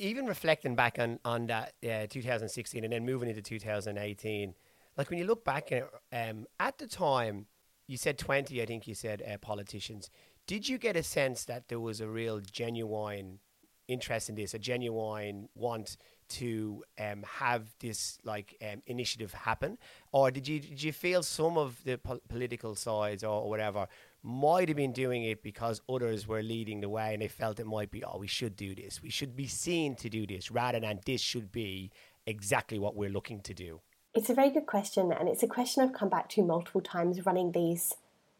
even 0.00 0.26
reflecting 0.26 0.76
back 0.76 0.96
on 0.98 1.18
on 1.24 1.48
that 1.48 1.72
uh, 1.82 2.06
2016 2.08 2.84
and 2.84 2.92
then 2.92 3.04
moving 3.04 3.28
into 3.28 3.42
2018, 3.42 4.54
like 4.98 5.08
when 5.08 5.18
you 5.18 5.24
look 5.24 5.44
back 5.44 5.70
at 5.72 5.88
um, 6.12 6.46
at 6.58 6.76
the 6.78 6.88
time, 6.88 7.46
you 7.86 7.96
said 7.96 8.18
20. 8.18 8.60
I 8.60 8.66
think 8.66 8.86
you 8.88 8.94
said 8.94 9.22
uh, 9.22 9.38
politicians. 9.38 10.10
Did 10.46 10.68
you 10.68 10.76
get 10.76 10.96
a 10.96 11.02
sense 11.02 11.44
that 11.44 11.68
there 11.68 11.80
was 11.80 12.00
a 12.00 12.08
real 12.08 12.40
genuine 12.40 13.38
interest 13.86 14.28
in 14.28 14.34
this, 14.34 14.52
a 14.52 14.58
genuine 14.58 15.48
want 15.54 15.96
to 16.28 16.84
um, 17.00 17.24
have 17.26 17.74
this 17.80 18.18
like 18.24 18.54
um, 18.60 18.82
initiative 18.86 19.32
happen, 19.32 19.78
or 20.12 20.30
did 20.30 20.48
you 20.48 20.60
did 20.60 20.82
you 20.82 20.92
feel 20.92 21.22
some 21.22 21.56
of 21.56 21.82
the 21.84 21.96
po- 21.96 22.20
political 22.28 22.74
sides 22.74 23.22
or, 23.22 23.42
or 23.42 23.48
whatever 23.48 23.86
might 24.20 24.68
have 24.68 24.76
been 24.76 24.92
doing 24.92 25.22
it 25.22 25.42
because 25.44 25.80
others 25.88 26.26
were 26.26 26.42
leading 26.42 26.80
the 26.80 26.88
way 26.88 27.12
and 27.12 27.22
they 27.22 27.28
felt 27.28 27.60
it 27.60 27.66
might 27.66 27.88
be, 27.88 28.02
oh, 28.02 28.18
we 28.18 28.26
should 28.26 28.56
do 28.56 28.74
this. 28.74 29.00
We 29.00 29.10
should 29.10 29.36
be 29.36 29.46
seen 29.46 29.94
to 29.94 30.10
do 30.10 30.26
this 30.26 30.50
rather 30.50 30.80
than 30.80 30.98
this 31.06 31.20
should 31.20 31.52
be 31.52 31.92
exactly 32.26 32.80
what 32.80 32.96
we're 32.96 33.10
looking 33.10 33.40
to 33.42 33.54
do? 33.54 33.80
It's 34.14 34.30
a 34.30 34.34
very 34.34 34.50
good 34.50 34.66
question, 34.66 35.12
and 35.12 35.28
it's 35.28 35.42
a 35.42 35.48
question 35.48 35.82
I've 35.82 35.92
come 35.92 36.08
back 36.08 36.28
to 36.30 36.42
multiple 36.42 36.80
times 36.80 37.24
running 37.26 37.52
these 37.52 37.94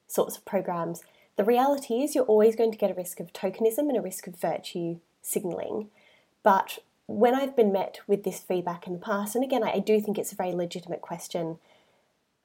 sorts 0.06 0.36
of 0.36 0.44
programs. 0.44 1.02
The 1.36 1.44
reality 1.44 2.02
is, 2.02 2.14
you're 2.14 2.24
always 2.24 2.56
going 2.56 2.72
to 2.72 2.78
get 2.78 2.90
a 2.90 2.94
risk 2.94 3.20
of 3.20 3.32
tokenism 3.32 3.88
and 3.88 3.96
a 3.96 4.02
risk 4.02 4.26
of 4.26 4.36
virtue 4.36 4.98
signaling. 5.22 5.88
But 6.42 6.78
when 7.06 7.34
I've 7.34 7.54
been 7.54 7.72
met 7.72 8.00
with 8.06 8.24
this 8.24 8.40
feedback 8.40 8.86
in 8.86 8.94
the 8.94 8.98
past, 8.98 9.34
and 9.34 9.44
again, 9.44 9.62
I 9.62 9.78
do 9.78 10.00
think 10.00 10.18
it's 10.18 10.32
a 10.32 10.36
very 10.36 10.52
legitimate 10.52 11.00
question, 11.00 11.58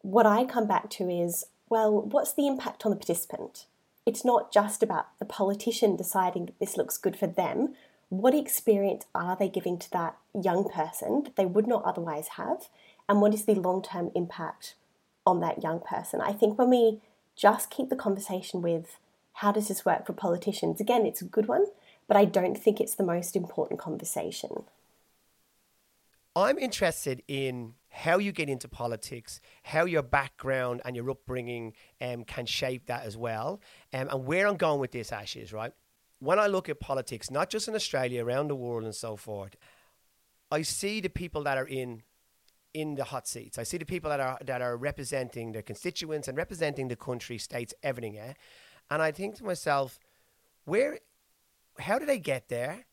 what 0.01 0.25
I 0.25 0.45
come 0.45 0.67
back 0.67 0.89
to 0.91 1.09
is 1.09 1.45
well, 1.69 2.01
what's 2.01 2.33
the 2.33 2.45
impact 2.45 2.85
on 2.85 2.91
the 2.91 2.97
participant? 2.97 3.65
It's 4.05 4.23
not 4.23 4.53
just 4.53 4.83
about 4.83 5.07
the 5.17 5.25
politician 5.25 5.95
deciding 5.95 6.45
that 6.45 6.59
this 6.59 6.77
looks 6.77 6.99
good 6.99 7.17
for 7.17 7.25
them. 7.25 7.73
What 8.09 8.35
experience 8.35 9.05
are 9.15 9.35
they 9.35 9.49
giving 9.49 9.79
to 9.79 9.89
that 9.91 10.17
young 10.39 10.69
person 10.69 11.23
that 11.23 11.35
they 11.35 11.47
would 11.47 11.65
not 11.65 11.83
otherwise 11.83 12.27
have? 12.37 12.67
And 13.07 13.21
what 13.21 13.33
is 13.33 13.45
the 13.45 13.55
long 13.55 13.81
term 13.81 14.11
impact 14.15 14.75
on 15.25 15.39
that 15.41 15.63
young 15.63 15.79
person? 15.79 16.21
I 16.21 16.33
think 16.33 16.57
when 16.57 16.69
we 16.69 17.01
just 17.35 17.69
keep 17.69 17.89
the 17.89 17.95
conversation 17.95 18.61
with 18.61 18.97
how 19.33 19.51
does 19.51 19.67
this 19.67 19.85
work 19.85 20.05
for 20.05 20.13
politicians, 20.13 20.79
again, 20.79 21.05
it's 21.05 21.21
a 21.21 21.25
good 21.25 21.47
one, 21.47 21.65
but 22.07 22.17
I 22.17 22.25
don't 22.25 22.57
think 22.57 22.79
it's 22.79 22.95
the 22.95 23.03
most 23.03 23.35
important 23.35 23.79
conversation. 23.79 24.63
I'm 26.35 26.57
interested 26.57 27.21
in 27.27 27.75
how 27.89 28.17
you 28.17 28.31
get 28.31 28.49
into 28.49 28.67
politics, 28.67 29.39
how 29.61 29.85
your 29.85 30.01
background 30.01 30.81
and 30.83 30.95
your 30.95 31.09
upbringing 31.11 31.73
um, 32.01 32.23
can 32.23 32.47
shape 32.47 32.87
that 32.87 33.05
as 33.05 33.15
well. 33.15 33.61
Um, 33.93 34.09
and 34.09 34.25
where 34.25 34.47
I'm 34.47 34.57
going 34.57 34.79
with 34.79 34.91
this, 34.91 35.11
Ash, 35.11 35.35
is 35.35 35.53
right. 35.53 35.71
When 36.17 36.39
I 36.39 36.47
look 36.47 36.69
at 36.69 36.79
politics, 36.79 37.29
not 37.29 37.51
just 37.51 37.67
in 37.67 37.75
Australia, 37.75 38.25
around 38.25 38.47
the 38.47 38.55
world, 38.55 38.83
and 38.83 38.95
so 38.95 39.15
forth, 39.15 39.55
I 40.49 40.63
see 40.63 41.01
the 41.01 41.09
people 41.09 41.43
that 41.43 41.57
are 41.57 41.67
in 41.67 42.01
in 42.73 42.95
the 42.95 43.03
hot 43.03 43.27
seats. 43.27 43.57
I 43.57 43.63
see 43.63 43.77
the 43.77 43.85
people 43.85 44.09
that 44.09 44.19
are 44.19 44.37
that 44.45 44.61
are 44.61 44.75
representing 44.77 45.51
their 45.51 45.61
constituents 45.61 46.27
and 46.27 46.37
representing 46.37 46.87
the 46.87 46.95
country, 46.95 47.37
states, 47.37 47.73
everything. 47.83 48.15
Yeah? 48.15 48.33
And 48.89 49.01
I 49.01 49.11
think 49.11 49.35
to 49.35 49.43
myself, 49.43 49.99
where, 50.65 50.99
how 51.79 51.99
do 51.99 52.05
they 52.05 52.19
get 52.19 52.49
there? 52.49 52.85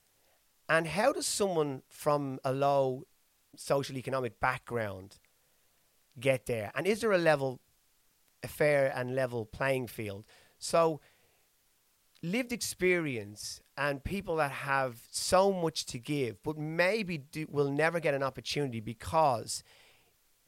And 0.69 0.87
how 0.87 1.13
does 1.13 1.27
someone 1.27 1.83
from 1.89 2.39
a 2.45 2.53
low 2.53 3.05
social 3.57 3.97
economic 3.97 4.39
background 4.41 5.19
get 6.19 6.47
there? 6.47 6.71
And 6.75 6.87
is 6.87 7.01
there 7.01 7.13
a 7.13 7.19
level, 7.19 7.61
a 8.43 8.49
fair 8.49 8.93
and 8.95 9.15
level 9.15 9.45
playing 9.45 9.89
field? 9.89 10.25
So, 10.59 11.01
lived 12.23 12.53
experience 12.53 13.61
and 13.81 14.05
people 14.05 14.37
that 14.37 14.51
have 14.51 15.01
so 15.11 15.51
much 15.51 15.87
to 15.87 15.99
give, 15.99 16.43
but 16.43 16.59
maybe 16.59 17.17
do, 17.17 17.47
will 17.49 17.71
never 17.71 17.99
get 17.99 18.13
an 18.13 18.23
opportunity 18.23 18.79
because 18.79 19.65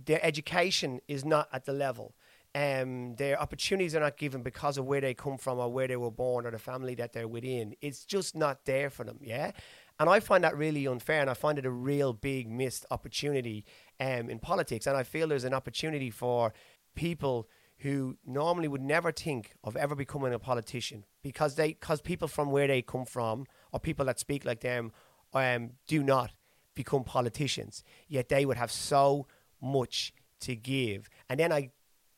their 0.04 0.20
education 0.22 1.00
is 1.08 1.24
not 1.24 1.48
at 1.50 1.64
the 1.64 1.72
level. 1.72 2.14
Um, 2.54 3.14
their 3.16 3.40
opportunities 3.40 3.96
are 3.96 4.00
not 4.00 4.18
given 4.18 4.42
because 4.42 4.76
of 4.76 4.84
where 4.84 5.00
they 5.00 5.14
come 5.14 5.38
from 5.38 5.58
or 5.58 5.72
where 5.72 5.88
they 5.88 5.96
were 5.96 6.10
born 6.10 6.44
or 6.44 6.50
the 6.50 6.58
family 6.58 6.94
that 6.96 7.14
they're 7.14 7.26
within. 7.26 7.74
It's 7.80 8.04
just 8.04 8.36
not 8.36 8.66
there 8.66 8.90
for 8.90 9.02
them, 9.02 9.18
yeah? 9.22 9.52
And 9.98 10.10
I 10.10 10.20
find 10.20 10.44
that 10.44 10.54
really 10.54 10.86
unfair, 10.86 11.22
and 11.22 11.30
I 11.30 11.34
find 11.34 11.58
it 11.58 11.64
a 11.64 11.70
real 11.70 12.12
big 12.12 12.50
missed 12.50 12.84
opportunity 12.90 13.64
um, 13.98 14.28
in 14.28 14.40
politics. 14.40 14.86
And 14.86 14.94
I 14.94 15.04
feel 15.04 15.28
there's 15.28 15.44
an 15.44 15.54
opportunity 15.54 16.10
for 16.10 16.52
people 16.94 17.48
who 17.82 18.16
normally 18.24 18.68
would 18.68 18.82
never 18.82 19.12
think 19.12 19.54
of 19.64 19.76
ever 19.76 19.94
becoming 19.94 20.32
a 20.32 20.38
politician 20.38 21.04
because 21.22 21.56
they 21.56 21.68
because 21.68 22.00
people 22.00 22.28
from 22.28 22.50
where 22.50 22.66
they 22.66 22.82
come 22.82 23.04
from 23.04 23.46
or 23.72 23.80
people 23.80 24.04
that 24.06 24.18
speak 24.18 24.44
like 24.44 24.60
them 24.60 24.92
um, 25.34 25.70
do 25.86 26.02
not 26.02 26.30
become 26.74 27.04
politicians. 27.04 27.82
Yet 28.08 28.28
they 28.28 28.46
would 28.46 28.56
have 28.56 28.70
so 28.70 29.26
much 29.60 30.12
to 30.40 30.54
give. 30.54 31.08
And 31.28 31.40
then 31.40 31.52
I 31.52 31.70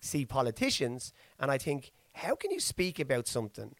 see 0.02 0.26
politicians 0.26 1.12
and 1.40 1.50
I 1.50 1.59
think, 1.59 1.92
how 2.12 2.35
can 2.35 2.50
you 2.50 2.61
speak 2.61 2.99
about 3.00 3.26
something 3.26 3.75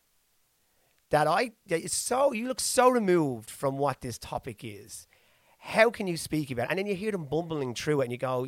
that 1.11 1.27
I 1.27 1.53
that 1.67 1.81
is 1.81 1.93
so 1.93 2.33
you 2.33 2.49
look 2.49 2.61
so 2.61 2.89
removed 2.89 3.51
from 3.51 3.79
what 3.79 4.01
this 4.01 4.19
topic 4.19 4.65
is. 4.65 5.07
How 5.67 5.89
can 5.89 6.07
you 6.07 6.19
speak 6.19 6.51
about 6.51 6.65
it? 6.65 6.71
And 6.71 6.79
then 6.79 6.87
you 6.87 6.95
hear 6.95 7.11
them 7.11 7.25
bumbling 7.25 7.75
through 7.75 8.03
it 8.03 8.05
and 8.05 8.13
you 8.13 8.19
go, 8.19 8.47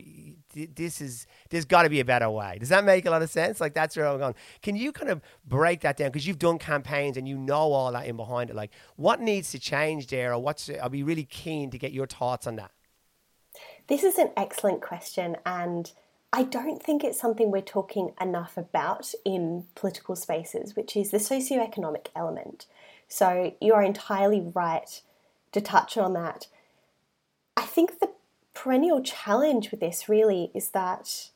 this 0.53 1.01
is, 1.01 1.27
there's 1.49 1.65
got 1.65 1.85
to 1.85 1.89
be 1.89 1.99
a 1.99 2.05
better 2.05 2.29
way. 2.29 2.59
Does 2.61 2.69
that 2.69 2.85
make 2.85 3.07
a 3.07 3.11
lot 3.11 3.23
of 3.23 3.31
sense? 3.31 3.59
Like, 3.59 3.73
that's 3.73 3.97
where 3.97 4.07
I'm 4.07 4.19
going. 4.19 4.35
Can 4.61 4.77
you 4.77 4.93
kind 4.93 5.11
of 5.11 5.23
break 5.47 5.81
that 5.81 5.97
down? 5.97 6.09
Because 6.09 6.27
you've 6.27 6.39
done 6.39 6.59
campaigns 6.59 7.17
and 7.17 7.27
you 7.27 7.39
know 7.39 7.73
all 7.73 7.91
that 7.93 8.07
in 8.07 8.19
behind 8.19 8.51
it. 8.51 8.55
Like, 8.55 8.71
what 8.97 9.19
needs 9.19 9.51
to 9.53 9.59
change 9.59 10.09
there? 10.09 10.35
Or 10.35 10.39
what's, 10.39 10.69
I'll 10.69 10.91
be 10.91 11.03
really 11.03 11.25
keen 11.25 11.71
to 11.71 11.79
get 11.79 11.93
your 11.93 12.07
thoughts 12.07 12.47
on 12.47 12.57
that. 12.57 12.71
This 13.87 14.05
is 14.05 14.19
an 14.19 14.29
excellent 14.37 14.83
question. 14.83 15.39
And 15.47 15.91
I 16.35 16.43
don't 16.43 16.83
think 16.83 17.03
it's 17.03 17.19
something 17.19 17.51
we're 17.51 17.63
talking 17.63 18.13
enough 18.21 18.59
about 18.59 19.15
in 19.25 19.65
political 19.75 20.17
spaces, 20.17 20.77
which 20.77 20.95
is 20.95 21.13
the 21.13 21.19
socioeconomic 21.19 22.09
element. 22.15 22.67
So 23.09 23.55
you 23.59 23.73
are 23.73 23.83
entirely 23.83 24.43
right 24.55 25.01
to 25.53 25.63
touch 25.63 25.97
on 25.97 26.13
that. 26.13 26.49
I 27.57 27.63
think 27.63 28.01
the 28.01 28.11
perennial 28.55 29.03
challenge 29.03 29.71
with 29.71 29.81
this 29.81 30.09
really 30.09 30.51
is 30.55 30.71
that 30.71 31.31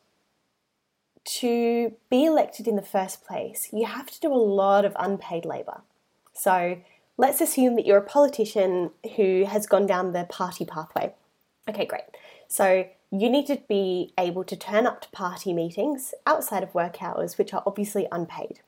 to 1.25 1.95
be 2.11 2.25
elected 2.25 2.67
in 2.67 2.77
the 2.77 2.83
first 2.83 3.25
place, 3.25 3.69
you 3.73 3.87
have 3.87 4.11
to 4.11 4.21
do 4.21 4.33
a 4.33 4.35
lot 4.35 4.85
of 4.85 4.97
unpaid 4.99 5.45
labour. 5.45 5.83
So 6.33 6.79
let's 7.17 7.41
assume 7.41 7.77
that 7.77 7.87
you're 7.87 7.99
a 7.99 8.03
politician 8.03 8.91
who 9.17 9.45
has 9.45 9.67
gone 9.67 9.87
down 9.87 10.13
the 10.13 10.25
party 10.25 10.65
pathway. 10.65 11.15
Okay, 11.69 11.85
great. 11.85 12.05
So 12.49 12.87
you 13.11 13.29
need 13.29 13.47
to 13.47 13.61
be 13.69 14.13
able 14.19 14.45
to 14.45 14.57
turn 14.57 14.87
up 14.87 15.03
to 15.03 15.11
party 15.11 15.53
meetings 15.53 16.15
outside 16.27 16.63
of 16.63 16.75
work 16.75 17.03
hours, 17.03 17.39
which 17.39 17.53
are 17.53 17.63
obviously 17.67 18.07
unpaid. 18.11 18.61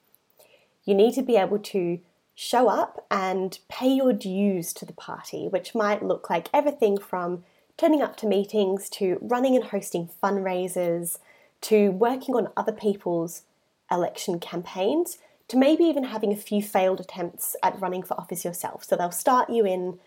You 0.85 0.95
need 0.95 1.15
to 1.15 1.23
be 1.23 1.37
able 1.37 1.59
to 1.59 2.01
show 2.35 2.69
up 2.69 3.07
and 3.11 3.59
pay 3.69 3.89
your 3.89 4.13
dues 4.13 4.73
to 4.73 4.87
the 4.87 4.93
party, 4.93 5.49
which 5.49 5.75
might 5.75 6.03
look 6.03 6.31
like 6.31 6.49
everything 6.53 6.99
from 6.99 7.45
turning 7.77 8.03
up 8.03 8.17
to 8.17 8.27
meetings 8.27 8.89
to 8.89 9.19
running 9.21 9.57
and 9.57 9.67
hosting 9.67 10.09
fundraisers 10.23 11.19
to 11.61 11.91
working 11.91 12.35
on 12.35 12.49
other 12.57 12.73
people's 12.73 13.43
election 13.91 14.39
campaigns 14.41 15.19
to 15.49 15.57
maybe 15.57 15.85
even 15.85 16.05
having 16.05 16.33
a 16.33 16.37
few 16.37 16.63
failed 16.63 17.01
attempts 17.01 17.55
at 17.63 17.79
running 17.81 18.03
for 18.03 18.19
office 18.19 18.45
yourself. 18.45 18.85
So 18.85 18.97
they'll 18.97 19.11
start 19.11 19.51
you 19.51 19.67
in 19.67 19.99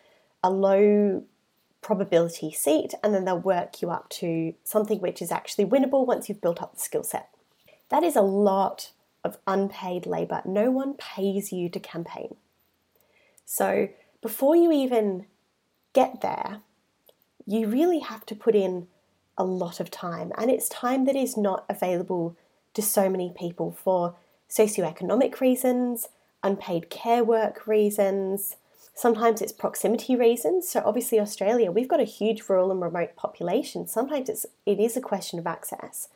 a 0.44 0.50
low 0.50 1.24
probability 1.82 2.52
seat 2.52 2.96
and 3.04 3.14
then 3.14 3.26
they'll 3.26 3.40
work 3.40 3.82
you 3.82 3.92
up 3.92 4.10
to 4.10 4.56
something 4.64 5.00
which 5.00 5.22
is 5.22 5.32
actually 5.32 5.66
winnable 5.66 6.06
once 6.08 6.28
you've 6.28 6.42
built 6.42 6.62
up 6.62 6.74
the 6.74 6.80
skill 6.80 7.04
set. 7.04 7.30
That 7.90 8.04
is 8.04 8.16
a 8.16 8.22
lot 8.22 8.92
of 9.26 9.38
unpaid 9.46 10.06
labour. 10.06 10.42
No 10.46 10.72
one 10.72 10.94
pays 10.94 11.52
you 11.52 11.70
to 11.70 11.80
campaign. 11.80 12.36
So 13.44 13.90
before 14.22 14.56
you 14.56 14.72
even 14.72 15.26
get 15.94 16.22
there, 16.22 16.62
you 17.46 17.68
really 17.68 18.00
have 18.00 18.26
to 18.28 18.36
put 18.36 18.56
in 18.56 18.88
a 19.38 19.44
lot 19.44 19.80
of 19.80 19.92
time, 19.92 20.32
and 20.38 20.50
it's 20.50 20.70
time 20.70 21.06
that 21.06 21.16
is 21.16 21.36
not 21.36 21.66
available 21.70 22.38
to 22.74 22.82
so 22.82 23.10
many 23.10 23.34
people 23.38 23.72
for 23.72 24.16
socioeconomic 24.50 25.40
reasons, 25.42 26.08
unpaid 26.42 26.90
care 26.90 27.24
work 27.24 27.68
reasons, 27.68 28.56
Sometimes 28.98 29.42
it's 29.42 29.52
proximity 29.52 30.16
reasons. 30.16 30.70
So 30.70 30.82
obviously 30.86 31.20
Australia, 31.20 31.70
we've 31.70 31.90
got 31.90 32.00
a 32.00 32.06
huge 32.06 32.44
rural 32.48 32.72
and 32.72 32.82
remote 32.82 33.18
population. 33.18 33.88
Sometimes 33.88 34.30
it's 34.30 34.46
it 34.66 34.80
is 34.80 34.96
a 34.96 35.02
question 35.02 35.38
of 35.38 35.46
access. 35.46 36.08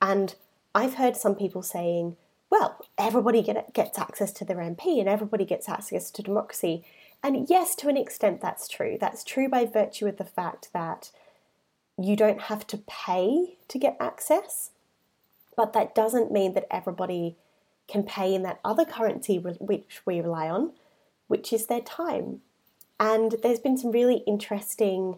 And 0.00 0.34
I've 0.74 0.94
heard 0.94 1.14
some 1.14 1.34
people 1.34 1.62
saying, 1.62 2.16
well, 2.52 2.84
everybody 2.98 3.40
get, 3.40 3.72
gets 3.72 3.98
access 3.98 4.30
to 4.30 4.44
their 4.44 4.58
MP 4.58 5.00
and 5.00 5.08
everybody 5.08 5.46
gets 5.46 5.70
access 5.70 6.10
to 6.10 6.22
democracy. 6.22 6.84
And 7.22 7.48
yes, 7.48 7.74
to 7.76 7.88
an 7.88 7.96
extent, 7.96 8.42
that's 8.42 8.68
true. 8.68 8.98
That's 9.00 9.24
true 9.24 9.48
by 9.48 9.64
virtue 9.64 10.06
of 10.06 10.18
the 10.18 10.26
fact 10.26 10.68
that 10.74 11.10
you 11.96 12.14
don't 12.14 12.42
have 12.42 12.66
to 12.66 12.76
pay 12.86 13.56
to 13.68 13.78
get 13.78 13.96
access, 13.98 14.70
but 15.56 15.72
that 15.72 15.94
doesn't 15.94 16.30
mean 16.30 16.52
that 16.52 16.66
everybody 16.70 17.36
can 17.88 18.02
pay 18.02 18.34
in 18.34 18.42
that 18.42 18.60
other 18.62 18.84
currency 18.84 19.38
which 19.38 20.02
we 20.04 20.20
rely 20.20 20.50
on, 20.50 20.72
which 21.28 21.54
is 21.54 21.68
their 21.68 21.80
time. 21.80 22.42
And 23.00 23.36
there's 23.42 23.60
been 23.60 23.78
some 23.78 23.92
really 23.92 24.22
interesting 24.26 25.16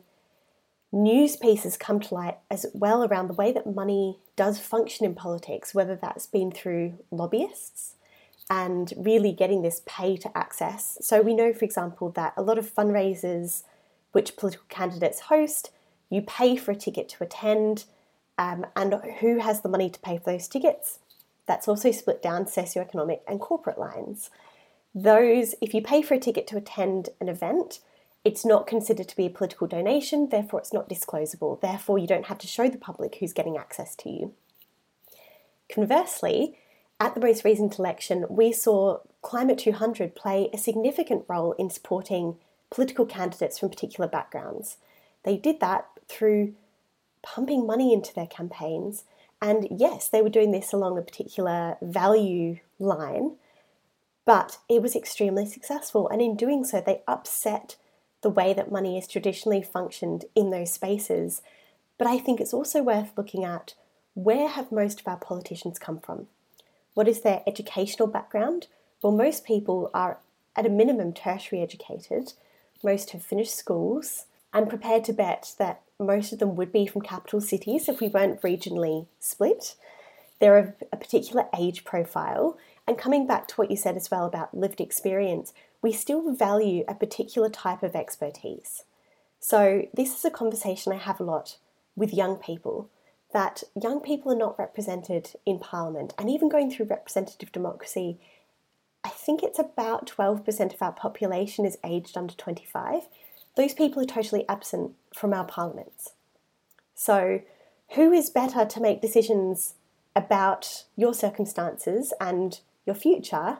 news 0.94 1.36
pieces 1.36 1.76
come 1.76 2.00
to 2.00 2.14
light 2.14 2.38
as 2.50 2.66
well 2.72 3.04
around 3.04 3.28
the 3.28 3.34
way 3.34 3.52
that 3.52 3.74
money 3.74 4.18
does 4.36 4.58
function 4.58 5.04
in 5.04 5.14
politics, 5.14 5.74
whether 5.74 5.96
that's 5.96 6.26
been 6.26 6.50
through 6.50 6.94
lobbyists 7.10 7.94
and 8.50 8.92
really 8.96 9.32
getting 9.32 9.62
this 9.62 9.82
pay 9.86 10.16
to 10.16 10.36
access. 10.36 10.98
So 11.00 11.22
we 11.22 11.34
know, 11.34 11.52
for 11.52 11.64
example, 11.64 12.10
that 12.10 12.34
a 12.36 12.42
lot 12.42 12.58
of 12.58 12.72
fundraisers 12.72 13.62
which 14.12 14.36
political 14.36 14.66
candidates 14.68 15.20
host, 15.20 15.70
you 16.10 16.22
pay 16.22 16.56
for 16.56 16.70
a 16.70 16.76
ticket 16.76 17.08
to 17.08 17.24
attend, 17.24 17.84
um, 18.38 18.64
and 18.76 18.94
who 19.20 19.38
has 19.38 19.62
the 19.62 19.68
money 19.68 19.90
to 19.90 19.98
pay 20.00 20.18
for 20.18 20.32
those 20.32 20.46
tickets? 20.46 21.00
that's 21.46 21.68
also 21.68 21.90
split 21.90 22.22
down 22.22 22.44
socioeconomic 22.44 23.20
and 23.28 23.40
corporate 23.40 23.78
lines. 23.78 24.30
Those, 24.94 25.54
if 25.60 25.74
you 25.74 25.82
pay 25.82 26.02
for 26.02 26.14
a 26.14 26.18
ticket 26.18 26.46
to 26.48 26.56
attend 26.56 27.10
an 27.20 27.28
event, 27.28 27.80
it's 28.24 28.44
not 28.44 28.66
considered 28.66 29.08
to 29.08 29.16
be 29.16 29.26
a 29.26 29.30
political 29.30 29.66
donation, 29.66 30.28
therefore, 30.30 30.60
it's 30.60 30.72
not 30.72 30.88
disclosable. 30.88 31.60
Therefore, 31.60 31.98
you 31.98 32.06
don't 32.06 32.26
have 32.26 32.38
to 32.38 32.46
show 32.46 32.68
the 32.68 32.78
public 32.78 33.16
who's 33.16 33.34
getting 33.34 33.56
access 33.56 33.94
to 33.96 34.08
you. 34.08 34.32
Conversely, 35.68 36.58
at 36.98 37.14
the 37.14 37.20
most 37.20 37.44
recent 37.44 37.78
election, 37.78 38.24
we 38.30 38.52
saw 38.52 38.98
Climate 39.20 39.58
200 39.58 40.14
play 40.14 40.48
a 40.52 40.58
significant 40.58 41.24
role 41.28 41.52
in 41.52 41.68
supporting 41.68 42.36
political 42.70 43.04
candidates 43.04 43.58
from 43.58 43.68
particular 43.68 44.08
backgrounds. 44.08 44.78
They 45.22 45.36
did 45.36 45.60
that 45.60 45.86
through 46.08 46.54
pumping 47.22 47.66
money 47.66 47.92
into 47.92 48.14
their 48.14 48.26
campaigns. 48.26 49.04
And 49.40 49.68
yes, 49.70 50.08
they 50.08 50.22
were 50.22 50.28
doing 50.28 50.52
this 50.52 50.72
along 50.72 50.98
a 50.98 51.02
particular 51.02 51.76
value 51.82 52.58
line, 52.78 53.36
but 54.24 54.58
it 54.68 54.80
was 54.80 54.96
extremely 54.96 55.46
successful. 55.46 56.08
And 56.08 56.22
in 56.22 56.36
doing 56.36 56.64
so, 56.64 56.80
they 56.80 57.02
upset 57.06 57.76
the 58.24 58.30
way 58.30 58.52
that 58.52 58.72
money 58.72 58.98
is 58.98 59.06
traditionally 59.06 59.62
functioned 59.62 60.24
in 60.34 60.50
those 60.50 60.72
spaces. 60.72 61.42
But 61.96 62.08
I 62.08 62.18
think 62.18 62.40
it's 62.40 62.52
also 62.52 62.82
worth 62.82 63.12
looking 63.16 63.44
at 63.44 63.74
where 64.14 64.48
have 64.48 64.72
most 64.72 65.00
of 65.00 65.06
our 65.06 65.16
politicians 65.16 65.78
come 65.78 66.00
from? 66.00 66.26
What 66.94 67.06
is 67.06 67.20
their 67.20 67.42
educational 67.46 68.08
background? 68.08 68.68
Well, 69.02 69.12
most 69.12 69.44
people 69.44 69.90
are 69.92 70.18
at 70.56 70.66
a 70.66 70.70
minimum 70.70 71.12
tertiary 71.12 71.62
educated. 71.62 72.32
Most 72.82 73.10
have 73.10 73.22
finished 73.22 73.54
schools. 73.54 74.26
I'm 74.52 74.68
prepared 74.68 75.04
to 75.04 75.12
bet 75.12 75.54
that 75.58 75.82
most 75.98 76.32
of 76.32 76.38
them 76.38 76.54
would 76.56 76.72
be 76.72 76.86
from 76.86 77.02
capital 77.02 77.40
cities 77.40 77.88
if 77.88 78.00
we 78.00 78.08
weren't 78.08 78.42
regionally 78.42 79.06
split. 79.18 79.74
They're 80.40 80.76
a 80.92 80.96
particular 80.96 81.46
age 81.56 81.84
profile. 81.84 82.56
And 82.86 82.98
coming 82.98 83.26
back 83.26 83.48
to 83.48 83.54
what 83.54 83.70
you 83.70 83.76
said 83.76 83.96
as 83.96 84.10
well 84.10 84.26
about 84.26 84.56
lived 84.56 84.80
experience, 84.80 85.52
we 85.84 85.92
still 85.92 86.32
value 86.32 86.82
a 86.88 86.94
particular 86.94 87.50
type 87.50 87.82
of 87.82 87.94
expertise. 87.94 88.84
So, 89.38 89.86
this 89.92 90.16
is 90.16 90.24
a 90.24 90.30
conversation 90.30 90.94
I 90.94 90.96
have 90.96 91.20
a 91.20 91.24
lot 91.24 91.58
with 91.94 92.14
young 92.14 92.36
people 92.36 92.88
that 93.34 93.62
young 93.78 94.00
people 94.00 94.32
are 94.32 94.38
not 94.38 94.58
represented 94.58 95.32
in 95.44 95.58
Parliament. 95.58 96.14
And 96.16 96.30
even 96.30 96.48
going 96.48 96.70
through 96.70 96.86
representative 96.86 97.52
democracy, 97.52 98.18
I 99.04 99.10
think 99.10 99.42
it's 99.42 99.58
about 99.58 100.06
12% 100.06 100.72
of 100.72 100.80
our 100.80 100.92
population 100.92 101.66
is 101.66 101.76
aged 101.84 102.16
under 102.16 102.32
25. 102.32 103.02
Those 103.54 103.74
people 103.74 104.02
are 104.02 104.06
totally 104.06 104.48
absent 104.48 104.92
from 105.14 105.34
our 105.34 105.44
parliaments. 105.44 106.14
So, 106.94 107.42
who 107.90 108.10
is 108.10 108.30
better 108.30 108.64
to 108.64 108.80
make 108.80 109.02
decisions 109.02 109.74
about 110.16 110.84
your 110.96 111.12
circumstances 111.12 112.14
and 112.18 112.58
your 112.86 112.96
future 112.96 113.58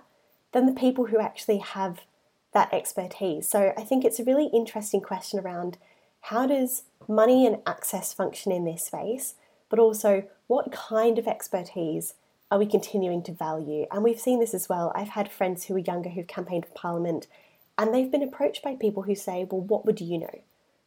than 0.52 0.64
the 0.64 0.80
people 0.80 1.08
who 1.08 1.18
actually 1.20 1.58
have 1.58 2.00
that 2.54 2.72
expertise. 2.72 3.48
So 3.48 3.74
I 3.76 3.82
think 3.82 4.04
it's 4.04 4.20
a 4.20 4.24
really 4.24 4.46
interesting 4.46 5.00
question 5.00 5.38
around 5.38 5.76
how 6.22 6.46
does 6.46 6.84
money 7.06 7.46
and 7.46 7.58
access 7.66 8.14
function 8.14 8.50
in 8.50 8.64
this 8.64 8.86
space, 8.86 9.34
but 9.68 9.78
also 9.78 10.24
what 10.46 10.72
kind 10.72 11.18
of 11.18 11.26
expertise 11.26 12.14
are 12.50 12.58
we 12.58 12.66
continuing 12.66 13.22
to 13.24 13.32
value? 13.32 13.86
And 13.90 14.02
we've 14.02 14.20
seen 14.20 14.40
this 14.40 14.54
as 14.54 14.68
well. 14.68 14.92
I've 14.94 15.08
had 15.08 15.30
friends 15.30 15.64
who 15.64 15.74
are 15.74 15.80
younger 15.80 16.10
who've 16.10 16.26
campaigned 16.26 16.66
for 16.66 16.72
Parliament 16.72 17.26
and 17.76 17.92
they've 17.92 18.10
been 18.10 18.22
approached 18.22 18.62
by 18.62 18.76
people 18.76 19.02
who 19.02 19.16
say, 19.16 19.46
Well, 19.50 19.60
what 19.60 19.84
would 19.84 20.00
you 20.00 20.18
know? 20.18 20.40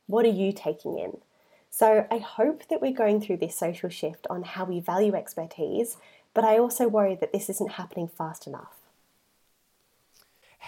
What 0.07 0.25
are 0.25 0.29
you 0.29 0.53
taking 0.53 0.97
in? 0.97 1.17
So 1.69 2.07
I 2.09 2.17
hope 2.17 2.67
that 2.69 2.81
we're 2.81 2.93
going 2.93 3.19
through 3.19 3.37
this 3.37 3.57
social 3.57 3.89
shift 3.89 4.25
on 4.29 4.43
how 4.43 4.63
we 4.63 4.79
value 4.79 5.13
expertise, 5.13 5.97
but 6.33 6.45
I 6.45 6.57
also 6.57 6.87
worry 6.87 7.15
that 7.15 7.33
this 7.33 7.49
isn't 7.49 7.73
happening 7.73 8.07
fast 8.07 8.47
enough 8.47 8.76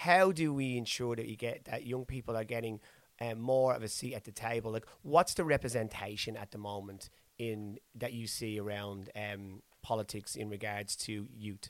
how 0.00 0.32
do 0.32 0.54
we 0.54 0.78
ensure 0.78 1.14
that 1.14 1.28
you 1.28 1.36
get 1.36 1.66
that 1.66 1.84
young 1.84 2.06
people 2.06 2.34
are 2.34 2.44
getting 2.44 2.80
um, 3.20 3.38
more 3.38 3.74
of 3.74 3.82
a 3.82 3.88
seat 3.88 4.14
at 4.14 4.24
the 4.24 4.32
table? 4.32 4.72
Like, 4.72 4.86
what's 5.02 5.34
the 5.34 5.44
representation 5.44 6.38
at 6.38 6.52
the 6.52 6.58
moment 6.58 7.10
in 7.38 7.76
that 7.94 8.14
you 8.14 8.26
see 8.26 8.58
around 8.58 9.10
um, 9.14 9.60
politics 9.82 10.36
in 10.36 10.48
regards 10.48 10.96
to 10.96 11.28
youth? 11.36 11.68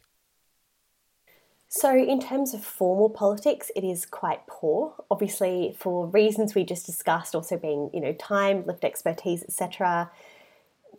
So, 1.67 1.97
in 1.97 2.21
terms 2.21 2.55
of 2.55 2.65
formal 2.65 3.11
politics, 3.11 3.73
it 3.75 3.83
is 3.83 4.07
quite 4.07 4.47
poor. 4.47 4.95
Obviously, 5.11 5.75
for 5.77 6.07
reasons 6.07 6.55
we 6.55 6.65
just 6.65 6.87
discussed, 6.87 7.35
also 7.35 7.57
being 7.57 7.91
you 7.93 8.01
know 8.01 8.13
time, 8.13 8.65
lived 8.65 8.85
expertise, 8.85 9.43
etc. 9.43 10.09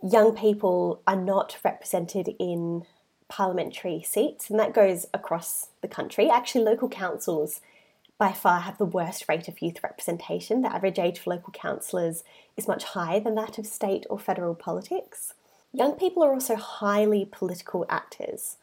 Young 0.03 0.35
people 0.35 1.01
are 1.07 1.15
not 1.15 1.57
represented 1.63 2.29
in 2.39 2.83
parliamentary 3.31 4.03
seats, 4.03 4.49
and 4.49 4.59
that 4.59 4.73
goes 4.73 5.07
across 5.13 5.69
the 5.81 5.87
country. 5.87 6.29
Actually, 6.29 6.65
local 6.65 6.89
councils 6.89 7.61
by 8.17 8.33
far 8.33 8.59
have 8.59 8.77
the 8.77 8.85
worst 8.85 9.23
rate 9.29 9.47
of 9.47 9.61
youth 9.61 9.81
representation. 9.81 10.61
The 10.61 10.75
average 10.75 10.99
age 10.99 11.17
for 11.17 11.29
local 11.29 11.53
councillors 11.53 12.25
is 12.57 12.67
much 12.67 12.83
higher 12.83 13.21
than 13.21 13.35
that 13.35 13.57
of 13.57 13.65
state 13.65 14.05
or 14.09 14.19
federal 14.19 14.53
politics. 14.53 15.33
Young 15.71 15.93
people 15.93 16.21
are 16.23 16.33
also 16.33 16.57
highly 16.57 17.25
political 17.31 17.85
actors, 17.89 18.57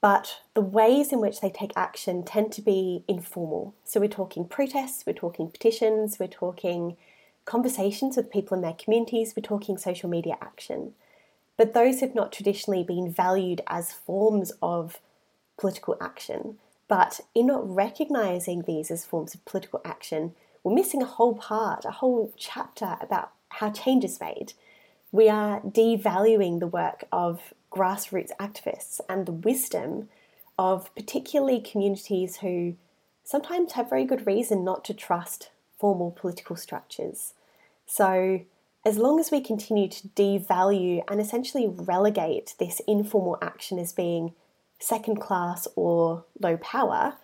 but 0.00 0.40
the 0.54 0.62
ways 0.62 1.12
in 1.12 1.20
which 1.20 1.42
they 1.42 1.50
take 1.50 1.72
action 1.76 2.24
tend 2.24 2.50
to 2.52 2.62
be 2.62 3.04
informal. 3.06 3.74
So 3.84 4.00
we're 4.00 4.08
talking 4.08 4.48
protests, 4.48 5.04
we're 5.06 5.12
talking 5.12 5.50
petitions, 5.50 6.18
we're 6.18 6.28
talking 6.28 6.96
conversations 7.44 8.16
with 8.16 8.32
people 8.32 8.56
in 8.56 8.62
their 8.62 8.72
communities, 8.72 9.34
we're 9.36 9.42
talking 9.42 9.76
social 9.76 10.08
media 10.08 10.38
action 10.40 10.94
but 11.62 11.74
those 11.74 12.00
have 12.00 12.12
not 12.12 12.32
traditionally 12.32 12.82
been 12.82 13.08
valued 13.08 13.60
as 13.68 13.92
forms 13.92 14.50
of 14.60 14.98
political 15.56 15.96
action. 16.00 16.58
But 16.88 17.20
in 17.36 17.46
not 17.46 17.72
recognizing 17.72 18.62
these 18.62 18.90
as 18.90 19.04
forms 19.04 19.32
of 19.32 19.44
political 19.44 19.80
action, 19.84 20.34
we're 20.64 20.74
missing 20.74 21.02
a 21.02 21.06
whole 21.06 21.36
part, 21.36 21.84
a 21.84 21.92
whole 21.92 22.32
chapter 22.36 22.96
about 23.00 23.30
how 23.50 23.70
change 23.70 24.02
is 24.02 24.18
made. 24.18 24.54
We 25.12 25.28
are 25.28 25.60
devaluing 25.60 26.58
the 26.58 26.66
work 26.66 27.04
of 27.12 27.54
grassroots 27.70 28.32
activists 28.40 28.98
and 29.08 29.24
the 29.24 29.30
wisdom 29.30 30.08
of 30.58 30.92
particularly 30.96 31.60
communities 31.60 32.38
who 32.38 32.74
sometimes 33.22 33.74
have 33.74 33.88
very 33.88 34.04
good 34.04 34.26
reason 34.26 34.64
not 34.64 34.84
to 34.86 34.94
trust 34.94 35.50
formal 35.78 36.10
political 36.10 36.56
structures. 36.56 37.34
So, 37.86 38.40
as 38.84 38.98
long 38.98 39.20
as 39.20 39.30
we 39.30 39.40
continue 39.40 39.88
to 39.88 40.08
devalue 40.08 41.02
and 41.08 41.20
essentially 41.20 41.68
relegate 41.68 42.54
this 42.58 42.80
informal 42.88 43.38
action 43.40 43.78
as 43.78 43.92
being 43.92 44.32
second 44.80 45.20
class 45.20 45.68
or 45.76 46.24
low 46.40 46.56
power, 46.56 47.14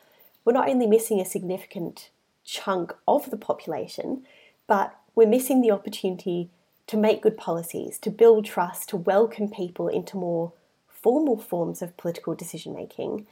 we're 0.44 0.52
not 0.52 0.68
only 0.68 0.86
missing 0.86 1.20
a 1.20 1.24
significant 1.24 2.10
chunk 2.44 2.94
of 3.06 3.30
the 3.30 3.36
population, 3.36 4.22
but 4.66 4.94
we're 5.14 5.26
missing 5.26 5.60
the 5.60 5.70
opportunity 5.70 6.48
to 6.86 6.96
make 6.96 7.22
good 7.22 7.36
policies, 7.36 7.98
to 7.98 8.10
build 8.10 8.44
trust, 8.44 8.88
to 8.88 8.96
welcome 8.96 9.50
people 9.50 9.88
into 9.88 10.16
more 10.16 10.52
formal 10.88 11.36
forms 11.36 11.82
of 11.82 11.96
political 11.96 12.34
decision 12.34 12.74
making. 12.74 13.26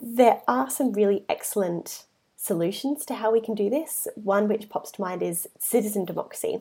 There 0.00 0.40
are 0.46 0.70
some 0.70 0.92
really 0.92 1.24
excellent 1.28 2.04
solutions 2.36 3.04
to 3.06 3.14
how 3.14 3.32
we 3.32 3.40
can 3.40 3.54
do 3.54 3.68
this. 3.68 4.06
One 4.14 4.46
which 4.48 4.68
pops 4.68 4.92
to 4.92 5.00
mind 5.00 5.22
is 5.22 5.48
citizen 5.58 6.04
democracy. 6.04 6.60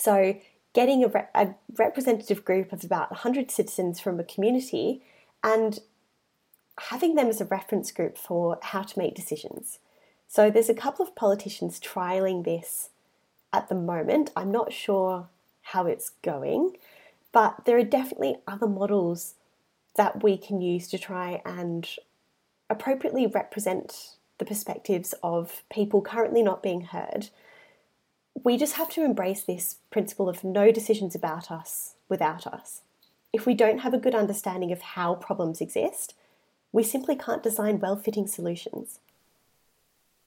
So, 0.00 0.36
getting 0.72 1.04
a, 1.04 1.08
re- 1.08 1.28
a 1.34 1.54
representative 1.76 2.42
group 2.42 2.72
of 2.72 2.82
about 2.82 3.10
100 3.10 3.50
citizens 3.50 4.00
from 4.00 4.18
a 4.18 4.24
community 4.24 5.02
and 5.44 5.78
having 6.88 7.16
them 7.16 7.26
as 7.26 7.42
a 7.42 7.44
reference 7.44 7.92
group 7.92 8.16
for 8.16 8.58
how 8.62 8.80
to 8.80 8.98
make 8.98 9.14
decisions. 9.14 9.78
So, 10.26 10.50
there's 10.50 10.70
a 10.70 10.74
couple 10.74 11.04
of 11.04 11.14
politicians 11.14 11.78
trialing 11.78 12.44
this 12.46 12.88
at 13.52 13.68
the 13.68 13.74
moment. 13.74 14.30
I'm 14.34 14.50
not 14.50 14.72
sure 14.72 15.28
how 15.60 15.84
it's 15.84 16.12
going, 16.22 16.78
but 17.30 17.66
there 17.66 17.76
are 17.76 17.84
definitely 17.84 18.36
other 18.46 18.68
models 18.68 19.34
that 19.96 20.22
we 20.22 20.38
can 20.38 20.62
use 20.62 20.88
to 20.88 20.98
try 20.98 21.42
and 21.44 21.86
appropriately 22.70 23.26
represent 23.26 24.16
the 24.38 24.46
perspectives 24.46 25.14
of 25.22 25.62
people 25.70 26.00
currently 26.00 26.42
not 26.42 26.62
being 26.62 26.80
heard 26.80 27.28
we 28.34 28.56
just 28.56 28.74
have 28.74 28.88
to 28.90 29.04
embrace 29.04 29.42
this 29.42 29.76
principle 29.90 30.28
of 30.28 30.44
no 30.44 30.70
decisions 30.72 31.14
about 31.14 31.50
us 31.50 31.94
without 32.08 32.46
us. 32.46 32.82
If 33.32 33.46
we 33.46 33.54
don't 33.54 33.78
have 33.78 33.94
a 33.94 33.98
good 33.98 34.14
understanding 34.14 34.72
of 34.72 34.80
how 34.80 35.14
problems 35.14 35.60
exist, 35.60 36.14
we 36.72 36.82
simply 36.82 37.16
can't 37.16 37.42
design 37.42 37.80
well 37.80 37.96
fitting 37.96 38.26
solutions. 38.26 39.00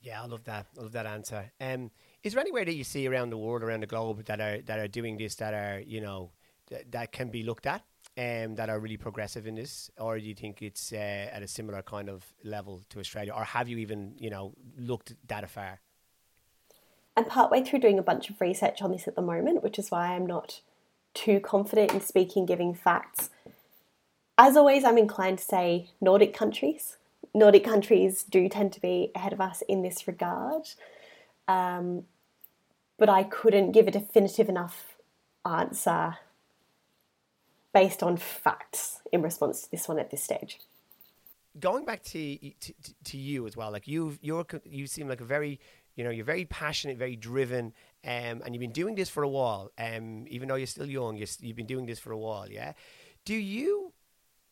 Yeah, 0.02 0.22
I 0.22 0.26
love 0.26 0.44
that. 0.44 0.68
I 0.78 0.82
love 0.82 0.92
that 0.92 1.06
answer. 1.06 1.52
Um, 1.62 1.92
is 2.24 2.34
there 2.34 2.42
anywhere 2.42 2.66
that 2.66 2.76
you 2.76 2.84
see 2.84 3.08
around 3.08 3.30
the 3.30 3.38
world, 3.38 3.64
around 3.64 3.82
the 3.82 3.88
globe, 3.88 4.26
that 4.26 4.40
are 4.40 4.62
that 4.62 4.80
are 4.80 4.88
doing 4.88 5.18
this, 5.18 5.36
that 5.36 5.54
are 5.54 5.80
you 5.80 6.02
know, 6.02 6.32
th- 6.70 6.86
that 6.92 7.12
can 7.12 7.30
be 7.30 7.44
looked 7.44 7.66
at, 7.66 7.84
um, 8.18 8.56
that 8.56 8.70
are 8.70 8.80
really 8.80 8.98
progressive 8.98 9.48
in 9.48 9.56
this, 9.56 9.90
or 9.98 10.20
do 10.20 10.26
you 10.26 10.36
think 10.36 10.62
it's 10.62 10.92
uh, 10.92 11.30
at 11.32 11.42
a 11.42 11.48
similar 11.48 11.82
kind 11.82 12.10
of 12.10 12.26
level 12.44 12.84
to 12.90 13.00
Australia, 13.00 13.34
or 13.34 13.46
have 13.46 13.70
you 13.70 13.78
even 13.78 14.14
you 14.18 14.30
know 14.30 14.54
looked 14.78 15.16
that 15.28 15.50
far? 15.50 15.80
I'm 17.16 17.26
partway 17.26 17.64
through 17.64 17.80
doing 17.80 18.00
a 18.00 18.04
bunch 18.04 18.30
of 18.30 18.42
research 18.42 18.82
on 18.82 18.92
this 18.92 19.08
at 19.08 19.16
the 19.16 19.22
moment, 19.22 19.64
which 19.64 19.78
is 19.78 19.92
why 19.92 20.16
I'm 20.16 20.26
not 20.26 20.62
too 21.14 21.40
confident 21.40 21.92
in 21.94 22.02
speaking, 22.02 22.46
giving 22.46 22.74
facts. 22.74 23.30
as 24.38 24.58
always, 24.58 24.84
I'm 24.84 24.98
inclined 24.98 25.38
to 25.38 25.44
say 25.44 25.90
Nordic 26.02 26.34
countries. 26.34 26.98
Nordic 27.36 27.64
countries 27.64 28.24
do 28.24 28.50
tend 28.50 28.74
to 28.74 28.82
be 28.82 29.12
ahead 29.16 29.34
of 29.34 29.42
us 29.42 29.62
in 29.68 29.84
this 29.84 30.08
regard. 30.08 30.70
Um, 31.48 32.06
but 32.98 33.10
I 33.10 33.24
couldn't 33.24 33.72
give 33.74 33.88
a 33.88 33.92
definitive 33.92 34.50
enough 34.50 34.98
answer 35.46 36.18
based 37.74 38.02
on 38.04 38.18
facts 38.18 39.02
in 39.12 39.22
response 39.22 39.64
to 39.64 39.72
this 39.72 39.88
one 39.88 40.00
at 40.00 40.10
this 40.12 40.24
stage. 40.24 40.60
Going 41.60 41.86
back 41.86 42.04
to 42.06 42.38
to, 42.38 42.74
to 43.04 43.18
you 43.18 43.46
as 43.46 43.56
well, 43.56 43.72
like 43.72 43.88
you 43.88 44.18
you 44.22 44.44
you 44.64 44.88
seem 44.88 45.08
like 45.08 45.22
a 45.22 45.26
very 45.26 45.60
you 45.96 46.04
know 46.04 46.10
you're 46.10 46.26
very 46.26 46.46
passionate, 46.46 46.98
very 46.98 47.16
driven, 47.16 47.74
um, 48.06 48.42
and 48.44 48.50
you've 48.52 48.60
been 48.60 48.72
doing 48.72 48.96
this 48.96 49.10
for 49.10 49.24
a 49.24 49.30
while. 49.30 49.72
Um, 49.78 50.26
even 50.30 50.48
though 50.48 50.56
you're 50.56 50.68
still 50.68 50.90
young, 50.90 51.18
you 51.18 51.28
you've 51.40 51.56
been 51.56 51.66
doing 51.66 51.86
this 51.86 52.00
for 52.00 52.12
a 52.12 52.18
while. 52.18 52.50
Yeah. 52.50 52.74
Do 53.26 53.36
you 53.36 53.94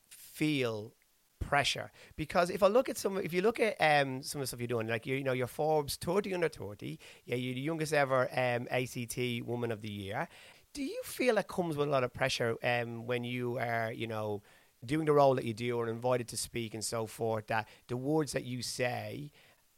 feel 0.09 0.93
pressure 1.41 1.91
because 2.15 2.49
if 2.49 2.63
I 2.63 2.67
look 2.67 2.87
at 2.87 2.97
some, 2.97 3.17
if 3.17 3.33
you 3.33 3.41
look 3.41 3.59
at 3.59 3.75
um, 3.79 4.23
some 4.23 4.39
of 4.39 4.43
the 4.43 4.47
stuff 4.47 4.61
you're 4.61 4.67
doing, 4.67 4.87
like 4.87 5.05
you, 5.05 5.15
you 5.15 5.23
know, 5.23 5.33
your 5.33 5.47
Forbes 5.47 5.95
30 5.95 6.33
under 6.33 6.47
30, 6.47 6.97
yeah, 7.25 7.35
you're 7.35 7.55
the 7.55 7.61
youngest 7.61 7.93
ever 7.93 8.29
um, 8.31 8.67
ACT 8.71 9.17
Woman 9.45 9.71
of 9.71 9.81
the 9.81 9.91
Year. 9.91 10.27
Do 10.73 10.83
you 10.83 11.01
feel 11.03 11.37
it 11.37 11.47
comes 11.49 11.75
with 11.75 11.89
a 11.89 11.91
lot 11.91 12.05
of 12.05 12.13
pressure 12.13 12.55
um, 12.63 13.05
when 13.05 13.25
you 13.25 13.57
are, 13.57 13.91
you 13.91 14.07
know, 14.07 14.41
doing 14.85 15.05
the 15.05 15.11
role 15.11 15.35
that 15.35 15.43
you 15.43 15.53
do 15.53 15.75
or 15.77 15.89
invited 15.89 16.29
to 16.29 16.37
speak 16.37 16.73
and 16.73 16.85
so 16.85 17.05
forth? 17.05 17.47
That 17.47 17.67
the 17.87 17.97
words 17.97 18.31
that 18.31 18.45
you 18.45 18.61
say 18.61 19.31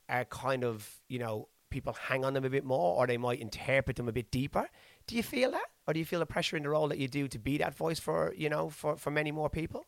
are 0.07 0.25
kind 0.25 0.63
of, 0.63 0.87
you 1.07 1.17
know, 1.17 1.47
people 1.73 1.93
hang 1.93 2.23
on 2.23 2.33
them 2.33 2.45
a 2.45 2.49
bit 2.49 2.63
more 2.63 2.95
or 2.95 3.05
they 3.05 3.17
might 3.17 3.41
interpret 3.41 3.97
them 3.97 4.07
a 4.07 4.13
bit 4.13 4.31
deeper. 4.31 4.69
Do 5.07 5.15
you 5.15 5.23
feel 5.23 5.51
that? 5.51 5.65
Or 5.85 5.93
do 5.93 5.99
you 5.99 6.05
feel 6.05 6.19
the 6.19 6.25
pressure 6.25 6.55
in 6.55 6.63
the 6.63 6.69
role 6.69 6.87
that 6.87 6.99
you 6.99 7.09
do 7.09 7.27
to 7.27 7.39
be 7.39 7.57
that 7.57 7.75
voice 7.75 7.99
for, 7.99 8.33
you 8.37 8.49
know, 8.49 8.69
for, 8.69 8.95
for 8.95 9.11
many 9.11 9.31
more 9.31 9.49
people? 9.49 9.85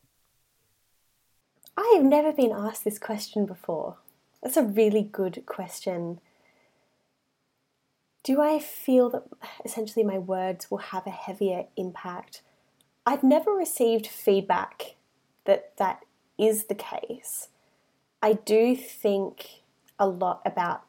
I 1.77 1.93
have 1.95 2.03
never 2.03 2.33
been 2.33 2.51
asked 2.51 2.83
this 2.83 2.99
question 2.99 3.45
before. 3.45 3.97
That's 4.41 4.57
a 4.57 4.63
really 4.63 5.03
good 5.03 5.43
question. 5.45 6.19
Do 8.23 8.41
I 8.41 8.59
feel 8.59 9.09
that 9.11 9.23
essentially 9.63 10.03
my 10.03 10.17
words 10.17 10.71
will 10.71 10.79
have 10.79 11.05
a 11.05 11.11
heavier 11.11 11.65
impact? 11.77 12.41
I've 13.05 13.23
never 13.23 13.51
received 13.51 14.07
feedback 14.07 14.95
that 15.45 15.77
that 15.77 16.01
is 16.37 16.65
the 16.65 16.75
case. 16.75 17.49
I 18.21 18.33
do 18.33 18.75
think 18.75 19.61
a 19.99 20.07
lot 20.07 20.41
about 20.45 20.83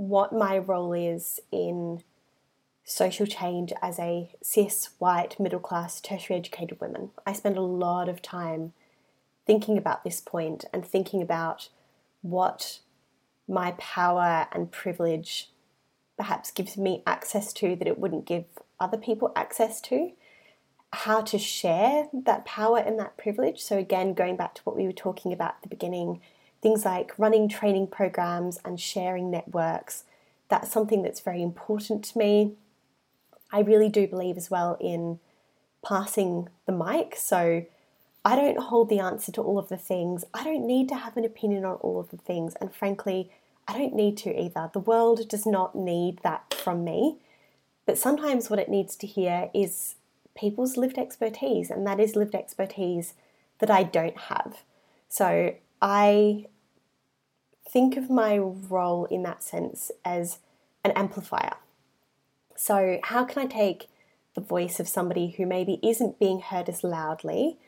what 0.00 0.32
my 0.32 0.56
role 0.56 0.94
is 0.94 1.40
in 1.52 2.02
social 2.84 3.26
change 3.26 3.70
as 3.82 3.98
a 3.98 4.30
cis, 4.42 4.88
white, 4.98 5.38
middle 5.38 5.60
class, 5.60 6.00
tertiary 6.00 6.38
educated 6.38 6.80
woman. 6.80 7.10
I 7.26 7.34
spend 7.34 7.58
a 7.58 7.60
lot 7.60 8.08
of 8.08 8.22
time 8.22 8.72
thinking 9.46 9.76
about 9.76 10.02
this 10.02 10.22
point 10.22 10.64
and 10.72 10.86
thinking 10.86 11.20
about 11.20 11.68
what 12.22 12.78
my 13.46 13.72
power 13.72 14.46
and 14.52 14.72
privilege 14.72 15.50
perhaps 16.16 16.50
gives 16.50 16.78
me 16.78 17.02
access 17.06 17.52
to 17.52 17.76
that 17.76 17.86
it 17.86 17.98
wouldn't 17.98 18.24
give 18.24 18.46
other 18.80 18.96
people 18.96 19.30
access 19.36 19.82
to, 19.82 20.12
how 20.94 21.20
to 21.20 21.36
share 21.36 22.08
that 22.14 22.46
power 22.46 22.78
and 22.78 22.98
that 22.98 23.18
privilege. 23.18 23.60
So, 23.60 23.76
again, 23.76 24.14
going 24.14 24.38
back 24.38 24.54
to 24.54 24.62
what 24.62 24.78
we 24.78 24.86
were 24.86 24.92
talking 24.92 25.30
about 25.34 25.56
at 25.56 25.62
the 25.62 25.68
beginning, 25.68 26.22
things 26.62 26.84
like 26.84 27.18
running 27.18 27.48
training 27.48 27.88
programs 27.88 28.58
and 28.64 28.78
sharing 28.80 29.30
networks, 29.30 30.04
that's 30.48 30.70
something 30.70 31.02
that's 31.02 31.20
very 31.20 31.42
important 31.42 32.04
to 32.04 32.18
me. 32.18 32.52
I 33.52 33.60
really 33.60 33.88
do 33.88 34.06
believe 34.06 34.36
as 34.36 34.50
well 34.50 34.76
in 34.80 35.18
passing 35.84 36.48
the 36.66 36.72
mic. 36.72 37.16
So, 37.16 37.66
I 38.22 38.36
don't 38.36 38.58
hold 38.58 38.90
the 38.90 38.98
answer 38.98 39.32
to 39.32 39.40
all 39.40 39.58
of 39.58 39.70
the 39.70 39.78
things. 39.78 40.24
I 40.34 40.44
don't 40.44 40.66
need 40.66 40.88
to 40.90 40.94
have 40.94 41.16
an 41.16 41.24
opinion 41.24 41.64
on 41.64 41.76
all 41.76 41.98
of 41.98 42.10
the 42.10 42.18
things. 42.18 42.54
And 42.60 42.74
frankly, 42.74 43.30
I 43.66 43.78
don't 43.78 43.94
need 43.94 44.18
to 44.18 44.38
either. 44.38 44.70
The 44.72 44.78
world 44.78 45.26
does 45.28 45.46
not 45.46 45.74
need 45.74 46.18
that 46.22 46.52
from 46.52 46.84
me. 46.84 47.16
But 47.86 47.98
sometimes 47.98 48.50
what 48.50 48.58
it 48.58 48.68
needs 48.68 48.94
to 48.96 49.06
hear 49.06 49.50
is 49.54 49.94
people's 50.36 50.76
lived 50.76 50.98
expertise, 50.98 51.70
and 51.70 51.86
that 51.86 51.98
is 51.98 52.14
lived 52.14 52.34
expertise 52.34 53.14
that 53.58 53.70
I 53.70 53.82
don't 53.82 54.16
have. 54.16 54.62
So 55.08 55.54
I 55.80 56.46
think 57.68 57.96
of 57.96 58.10
my 58.10 58.38
role 58.38 59.06
in 59.06 59.22
that 59.22 59.42
sense 59.42 59.90
as 60.04 60.38
an 60.84 60.90
amplifier. 60.92 61.54
So, 62.56 62.98
how 63.04 63.24
can 63.24 63.42
I 63.42 63.46
take 63.46 63.88
the 64.34 64.40
voice 64.40 64.80
of 64.80 64.88
somebody 64.88 65.30
who 65.30 65.46
maybe 65.46 65.78
isn't 65.82 66.18
being 66.18 66.40
heard 66.40 66.68
as 66.68 66.84
loudly? 66.84 67.58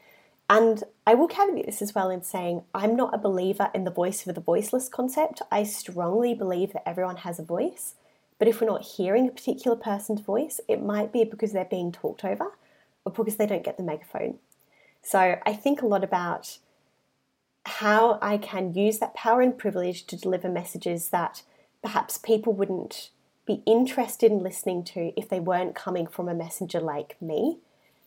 And 0.51 0.85
I 1.07 1.15
will 1.15 1.29
caveat 1.29 1.65
this 1.65 1.81
as 1.81 1.95
well 1.95 2.11
in 2.11 2.23
saying 2.23 2.65
I'm 2.75 2.95
not 2.95 3.15
a 3.15 3.19
believer 3.19 3.71
in 3.75 3.85
the 3.85 3.91
voice 3.91 4.23
for 4.23 4.33
the 4.33 4.41
voiceless 4.41 4.89
concept. 4.89 5.41
I 5.51 5.63
strongly 5.63 6.35
believe 6.35 6.75
that 6.75 6.87
everyone 6.87 7.19
has 7.19 7.39
a 7.39 7.45
voice, 7.45 7.95
but 8.39 8.49
if 8.49 8.61
we're 8.61 8.67
not 8.67 8.83
hearing 8.83 9.27
a 9.27 9.33
particular 9.33 9.77
person's 9.77 10.21
voice, 10.21 10.61
it 10.69 10.83
might 10.83 11.13
be 11.13 11.25
because 11.25 11.53
they're 11.53 11.65
being 11.65 11.91
talked 11.91 12.25
over 12.25 12.53
or 13.05 13.13
because 13.13 13.37
they 13.37 13.47
don't 13.47 13.65
get 13.65 13.79
the 13.79 13.83
megaphone. 13.83 14.39
So 15.01 15.39
I 15.47 15.53
think 15.55 15.81
a 15.81 15.87
lot 15.87 16.05
about 16.05 16.59
how 17.65 18.19
I 18.21 18.39
can 18.39 18.75
use 18.75 18.99
that 18.99 19.15
power 19.15 19.41
and 19.41 19.57
privilege 19.57 20.07
to 20.07 20.17
deliver 20.17 20.49
messages 20.49 21.09
that 21.11 21.43
perhaps 21.83 22.19
people 22.19 22.53
wouldn't 22.53 23.11
be 23.47 23.63
interested 23.67 24.31
in 24.31 24.43
listening 24.43 24.85
to 24.85 25.13
if 25.17 25.29
they 25.29 25.41
weren't 25.41 25.75
coming 25.75 26.07
from 26.07 26.29
a 26.29 26.35
messenger 26.35 26.81
like 26.81 27.21
me 27.21 27.59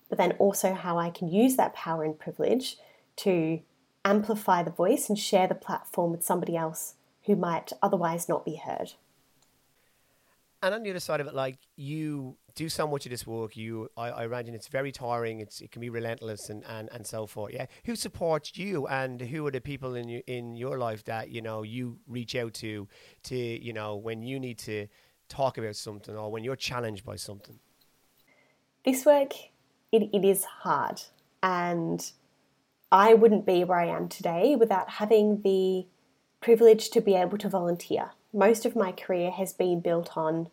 but 0.09 0.17
then 0.17 0.33
also 0.33 0.73
how 0.73 0.97
I 0.97 1.09
can 1.09 1.27
use 1.27 1.55
that 1.55 1.73
power 1.73 2.03
and 2.03 2.17
privilege 2.17 2.77
to 3.17 3.59
amplify 4.03 4.63
the 4.63 4.71
voice 4.71 5.09
and 5.09 5.17
share 5.17 5.47
the 5.47 5.55
platform 5.55 6.11
with 6.11 6.23
somebody 6.23 6.55
else 6.55 6.95
who 7.25 7.35
might 7.35 7.73
otherwise 7.81 8.29
not 8.29 8.45
be 8.45 8.55
heard. 8.55 8.93
And 10.61 10.73
on 10.73 10.83
the 10.83 10.91
other 10.91 10.99
side 10.99 11.21
of 11.21 11.27
it, 11.27 11.33
like 11.33 11.57
you 11.75 12.37
do 12.55 12.69
so 12.69 12.87
much 12.87 13.05
of 13.05 13.11
this 13.11 13.27
work, 13.27 13.55
you 13.55 13.89
I, 13.97 14.09
I 14.09 14.25
imagine 14.25 14.55
it's 14.55 14.67
very 14.67 14.91
tiring. 14.91 15.39
It's 15.39 15.61
it 15.61 15.71
can 15.71 15.81
be 15.81 15.89
relentless 15.89 16.49
and, 16.49 16.63
and, 16.67 16.89
and 16.91 17.05
so 17.05 17.25
forth. 17.25 17.53
Yeah, 17.53 17.65
who 17.85 17.95
supports 17.95 18.57
you, 18.57 18.87
and 18.87 19.21
who 19.21 19.45
are 19.47 19.51
the 19.51 19.61
people 19.61 19.95
in 19.95 20.07
you, 20.07 20.21
in 20.27 20.55
your 20.55 20.77
life 20.77 21.03
that 21.05 21.29
you 21.29 21.41
know 21.41 21.63
you 21.63 21.99
reach 22.07 22.35
out 22.35 22.53
to 22.55 22.87
to 23.23 23.35
you 23.35 23.73
know 23.73 23.95
when 23.95 24.23
you 24.23 24.39
need 24.39 24.57
to 24.59 24.87
talk 25.27 25.57
about 25.57 25.75
something 25.75 26.15
or 26.15 26.31
when 26.31 26.43
you're 26.43 26.55
challenged 26.55 27.05
by 27.05 27.15
something. 27.15 27.59
This 28.83 29.05
work 29.05 29.33
it, 29.95 30.09
it 30.13 30.25
is 30.25 30.43
hard. 30.43 31.01
And 31.41 32.11
I 32.91 33.13
wouldn't 33.13 33.45
be 33.45 33.63
where 33.63 33.79
I 33.79 33.87
am 33.87 34.09
today 34.09 34.55
without 34.55 34.89
having 34.89 35.41
the 35.41 35.85
privilege 36.41 36.89
to 36.91 37.01
be 37.01 37.15
able 37.15 37.37
to 37.39 37.49
volunteer. 37.49 38.11
Most 38.33 38.65
of 38.65 38.75
my 38.75 38.91
career 38.91 39.31
has 39.31 39.53
been 39.53 39.79
built 39.79 40.17
on 40.17 40.49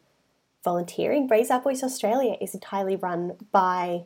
volunteering. 0.64 1.26
Raise 1.28 1.50
Our 1.50 1.60
Voice 1.60 1.82
Australia 1.82 2.36
is 2.40 2.54
entirely 2.54 2.96
run 2.96 3.36
by 3.50 4.04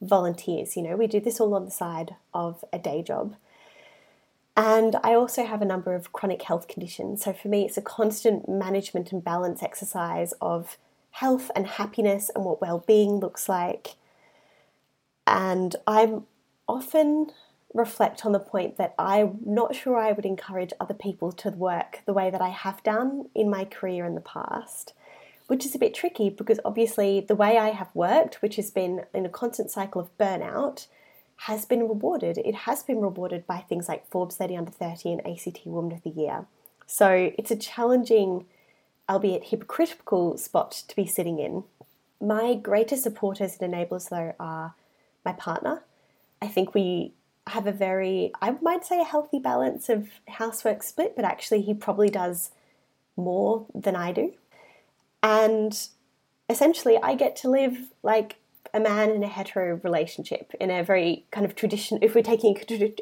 volunteers. 0.00 0.76
You 0.76 0.82
know, 0.82 0.96
we 0.96 1.06
do 1.06 1.20
this 1.20 1.40
all 1.40 1.54
on 1.54 1.64
the 1.64 1.70
side 1.70 2.14
of 2.32 2.64
a 2.72 2.78
day 2.78 3.02
job. 3.02 3.36
And 4.56 4.96
I 5.04 5.14
also 5.14 5.44
have 5.44 5.62
a 5.62 5.66
number 5.66 5.94
of 5.94 6.12
chronic 6.12 6.42
health 6.42 6.66
conditions. 6.66 7.22
So 7.24 7.32
for 7.32 7.48
me, 7.48 7.64
it's 7.64 7.76
a 7.76 7.82
constant 7.82 8.48
management 8.48 9.12
and 9.12 9.22
balance 9.22 9.62
exercise 9.62 10.32
of 10.40 10.76
health 11.12 11.50
and 11.54 11.66
happiness 11.66 12.30
and 12.34 12.44
what 12.44 12.60
well 12.60 12.84
being 12.86 13.18
looks 13.18 13.48
like 13.48 13.96
and 15.28 15.76
I'm 15.86 16.24
often 16.66 17.30
reflect 17.74 18.24
on 18.24 18.32
the 18.32 18.40
point 18.40 18.78
that 18.78 18.94
I'm 18.98 19.38
not 19.44 19.74
sure 19.74 19.96
I 19.98 20.12
would 20.12 20.24
encourage 20.24 20.72
other 20.80 20.94
people 20.94 21.32
to 21.32 21.50
work 21.50 22.00
the 22.06 22.14
way 22.14 22.30
that 22.30 22.40
I 22.40 22.48
have 22.48 22.82
done 22.82 23.26
in 23.34 23.50
my 23.50 23.66
career 23.66 24.06
in 24.06 24.14
the 24.14 24.22
past, 24.22 24.94
which 25.48 25.66
is 25.66 25.74
a 25.74 25.78
bit 25.78 25.94
tricky 25.94 26.30
because 26.30 26.60
obviously 26.64 27.20
the 27.20 27.34
way 27.34 27.58
I 27.58 27.70
have 27.70 27.88
worked, 27.94 28.40
which 28.40 28.56
has 28.56 28.70
been 28.70 29.04
in 29.12 29.26
a 29.26 29.30
constant 29.30 29.70
cycle 29.70 30.00
of 30.00 30.16
burnout, 30.18 30.86
has 31.42 31.64
been 31.64 31.88
rewarded. 31.88 32.38
It 32.38 32.54
has 32.54 32.82
been 32.82 33.00
rewarded 33.00 33.46
by 33.46 33.58
things 33.58 33.88
like 33.88 34.08
Forbes 34.10 34.36
30 34.36 34.56
Under 34.56 34.70
30 34.70 35.12
and 35.12 35.26
ACT 35.26 35.60
Woman 35.64 35.92
of 35.92 36.02
the 36.02 36.10
Year. 36.10 36.46
So 36.86 37.32
it's 37.38 37.50
a 37.50 37.56
challenging, 37.56 38.44
albeit 39.08 39.44
hypocritical, 39.44 40.36
spot 40.36 40.82
to 40.86 40.94
be 40.94 41.06
sitting 41.06 41.38
in. 41.38 41.64
My 42.20 42.54
greatest 42.54 43.02
supporters 43.02 43.56
and 43.60 43.72
enablers, 43.72 44.10
though, 44.10 44.34
are 44.38 44.74
my 45.24 45.32
partner. 45.32 45.82
I 46.42 46.48
think 46.48 46.74
we 46.74 47.12
have 47.46 47.66
a 47.66 47.72
very, 47.72 48.32
I 48.42 48.50
might 48.60 48.84
say, 48.84 49.00
a 49.00 49.04
healthy 49.04 49.38
balance 49.38 49.88
of 49.88 50.08
housework 50.28 50.82
split, 50.82 51.16
but 51.16 51.24
actually, 51.24 51.62
he 51.62 51.72
probably 51.72 52.10
does 52.10 52.50
more 53.16 53.66
than 53.74 53.96
I 53.96 54.12
do. 54.12 54.34
And 55.22 55.88
essentially, 56.48 56.98
I 57.02 57.14
get 57.14 57.36
to 57.36 57.50
live 57.50 57.76
like 58.02 58.36
a 58.74 58.80
man 58.80 59.10
in 59.10 59.22
a 59.22 59.28
hetero 59.28 59.80
relationship 59.82 60.52
in 60.60 60.70
a 60.70 60.84
very 60.84 61.24
kind 61.30 61.46
of 61.46 61.54
tradition, 61.54 61.98
if 62.02 62.14
we're 62.14 62.22
taking 62.22 62.56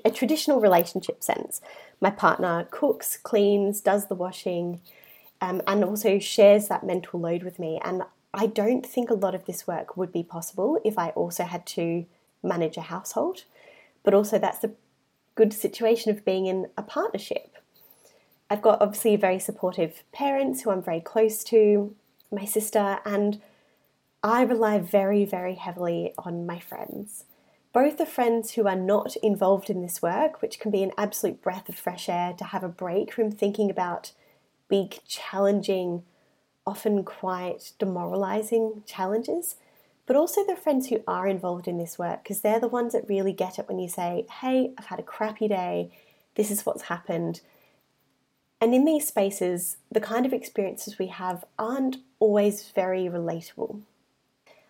a 0.05 0.11
traditional 0.11 0.61
relationship 0.61 1.23
sense. 1.23 1.61
My 2.01 2.11
partner 2.11 2.69
cooks, 2.71 3.17
cleans, 3.17 3.81
does 3.81 4.07
the 4.07 4.15
washing, 4.15 4.81
um, 5.41 5.61
and 5.67 5.85
also 5.85 6.19
shares 6.19 6.69
that 6.69 6.85
mental 6.85 7.19
load 7.21 7.43
with 7.43 7.59
me. 7.59 7.81
And 7.85 8.05
I 8.33 8.47
don't 8.47 8.87
think 8.87 9.11
a 9.11 9.15
lot 9.15 9.35
of 9.35 9.47
this 9.47 9.67
work 9.67 9.97
would 9.97 10.13
be 10.13 10.23
possible 10.23 10.81
if 10.85 10.99
I 10.99 11.11
also 11.11 11.45
had 11.45 11.67
to 11.69 12.07
manage 12.43 12.77
a 12.77 12.83
household. 12.83 13.45
but 14.07 14.15
also 14.15 14.39
that's 14.39 14.61
the 14.61 14.73
good 15.35 15.53
situation 15.53 16.11
of 16.13 16.25
being 16.25 16.47
in 16.47 16.69
a 16.79 16.83
partnership. 16.83 17.57
I've 18.49 18.63
got 18.63 18.81
obviously 18.81 19.17
very 19.17 19.41
supportive 19.41 20.05
parents 20.13 20.63
who 20.63 20.71
I'm 20.71 20.81
very 20.81 21.01
close 21.01 21.43
to, 21.45 21.95
my 22.31 22.45
sister, 22.45 22.99
and 23.05 23.41
I 24.23 24.43
rely 24.43 24.79
very, 24.79 25.25
very 25.25 25.55
heavily 25.55 26.13
on 26.19 26.47
my 26.47 26.59
friends. 26.59 27.25
Both 27.73 27.99
the 27.99 28.07
friends 28.07 28.53
who 28.53 28.67
are 28.67 28.77
not 28.77 29.17
involved 29.17 29.69
in 29.69 29.83
this 29.83 30.01
work, 30.01 30.41
which 30.41 30.59
can 30.59 30.71
be 30.71 30.83
an 30.83 30.93
absolute 30.97 31.43
breath 31.43 31.69
of 31.69 31.77
fresh 31.77 32.09
air 32.09 32.33
to 32.39 32.45
have 32.45 32.65
a 32.65 32.69
break 32.69 33.13
from 33.13 33.31
thinking 33.31 33.71
about 33.71 34.13
big, 34.69 34.99
challenging, 35.07 36.03
often 36.67 37.05
quite 37.05 37.73
demoralizing 37.79 38.83
challenges, 38.87 39.57
but 40.07 40.17
also 40.17 40.45
the 40.45 40.57
friends 40.57 40.89
who 40.89 41.03
are 41.07 41.29
involved 41.29 41.69
in 41.69 41.79
this 41.79 41.99
work, 41.99 42.23
because 42.23 42.41
they're 42.41 42.61
the 42.61 42.69
ones 42.69 42.93
that 42.93 43.09
really 43.09 43.33
get 43.33 43.59
it 43.59 43.69
when 43.69 43.79
you 43.79 43.89
say, 43.89 44.27
Hey, 44.41 44.73
I've 44.79 44.87
had 44.87 44.99
a 44.99 45.05
crappy 45.05 45.49
day, 45.49 45.91
this 46.35 46.51
is 46.51 46.65
what's 46.65 46.83
happened. 46.83 47.41
And 48.61 48.75
in 48.75 48.85
these 48.85 49.07
spaces, 49.07 49.77
the 49.91 50.01
kind 50.01 50.25
of 50.25 50.33
experiences 50.33 50.99
we 50.99 51.09
have 51.09 51.45
aren't 51.59 51.99
always 52.19 52.71
very 52.75 53.05
relatable. 53.05 53.81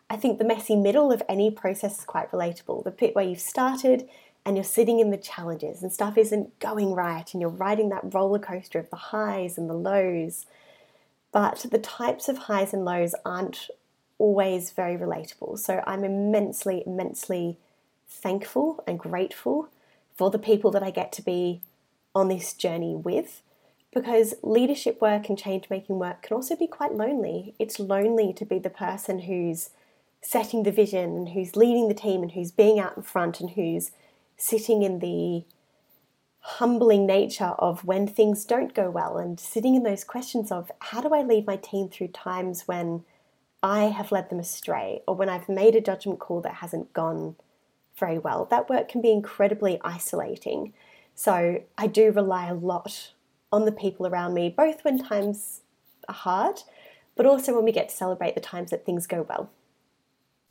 I 0.09 0.17
think 0.17 0.39
the 0.39 0.45
messy 0.45 0.77
middle 0.77 1.13
of 1.13 1.23
any 1.29 1.51
process 1.51 1.99
is 1.99 2.05
quite 2.05 2.31
relatable. 2.31 2.85
The 2.85 2.91
bit 2.91 3.15
where 3.15 3.25
you've 3.25 3.41
started 3.41 4.09
and 4.45 4.57
you're 4.57 4.65
sitting 4.65 5.01
in 5.01 5.11
the 5.11 5.17
challenges 5.17 5.83
and 5.83 5.93
stuff 5.93 6.17
isn't 6.17 6.59
going 6.61 6.95
right 6.95 7.33
and 7.33 7.41
you're 7.41 7.51
riding 7.51 7.89
that 7.89 8.15
roller 8.15 8.39
coaster 8.39 8.79
of 8.79 8.91
the 8.91 8.97
highs 8.97 9.59
and 9.59 9.69
the 9.69 9.75
lows. 9.75 10.47
But 11.33 11.67
the 11.71 11.79
types 11.79 12.29
of 12.29 12.39
highs 12.39 12.73
and 12.73 12.85
lows 12.85 13.15
aren't 13.25 13.69
always 14.19 14.71
very 14.71 14.97
relatable. 14.97 15.59
So 15.59 15.83
I'm 15.87 16.05
immensely, 16.05 16.83
immensely 16.87 17.59
thankful 18.09 18.83
and 18.87 18.99
grateful 18.99 19.69
for 20.15 20.31
the 20.31 20.39
people 20.39 20.71
that 20.71 20.83
I 20.83 20.91
get 20.91 21.13
to 21.13 21.23
be 21.23 21.61
on 22.15 22.29
this 22.29 22.53
journey 22.53 22.95
with 22.95 23.43
because 23.97 24.35
leadership 24.43 25.01
work 25.01 25.31
and 25.31 25.39
change 25.39 25.71
making 25.71 25.99
work 25.99 26.21
can 26.21 26.35
also 26.35 26.55
be 26.55 26.67
quite 26.67 26.93
lonely. 26.93 27.55
It's 27.59 27.81
lonely 27.81 28.35
to 28.35 28.45
be 28.45 28.59
the 28.59 28.69
person 28.69 29.21
who's 29.21 29.71
setting 30.21 30.65
the 30.65 30.71
vision 30.71 31.17
and 31.17 31.29
who's 31.31 31.57
leading 31.57 31.89
the 31.89 31.95
team 31.95 32.23
and 32.23 32.33
who's 32.33 32.51
being 32.51 32.79
out 32.79 32.95
in 32.99 33.03
front 33.03 33.41
and 33.41 33.53
who's 33.53 33.93
sitting 34.37 34.83
in 34.83 34.99
the 34.99 35.45
humbling 36.41 37.07
nature 37.07 37.55
of 37.59 37.87
when 37.87 38.07
things 38.07 38.45
don't 38.45 38.75
go 38.75 38.91
well 38.91 39.17
and 39.17 39.41
sitting 39.41 39.75
in 39.75 39.83
those 39.83 40.05
questions 40.05 40.53
of 40.53 40.71
how 40.81 41.01
do 41.01 41.15
I 41.15 41.23
lead 41.23 41.47
my 41.47 41.57
team 41.57 41.89
through 41.89 42.09
times 42.09 42.69
when 42.69 43.03
I 43.63 43.85
have 43.85 44.13
led 44.13 44.29
them 44.29 44.41
astray 44.41 45.01
or 45.09 45.15
when 45.15 45.31
I've 45.31 45.49
made 45.49 45.75
a 45.75 45.81
judgment 45.81 46.19
call 46.19 46.43
that 46.43 46.57
hasn't 46.57 46.93
gone 46.93 47.37
very 47.99 48.19
well. 48.19 48.45
That 48.45 48.69
work 48.69 48.91
can 48.91 49.01
be 49.01 49.11
incredibly 49.11 49.81
isolating. 49.83 50.75
So 51.15 51.63
I 51.79 51.87
do 51.87 52.13
rely 52.13 52.49
a 52.49 52.55
lot 52.55 53.13
on 53.53 53.65
the 53.65 53.73
people 53.73 54.07
around 54.07 54.35
me, 54.35 54.49
both 54.49 54.85
when 54.85 54.99
times 54.99 55.63
are 56.09 56.15
hard, 56.15 56.63
but 57.15 57.27
also 57.27 57.55
when 57.55 57.65
we 57.65 57.73
get 57.73 57.89
to 57.89 57.97
celebrate 57.97 58.35
the 58.35 58.41
times 58.41 58.71
that 58.71 58.85
things 58.85 59.07
go 59.07 59.27
well. 59.29 59.51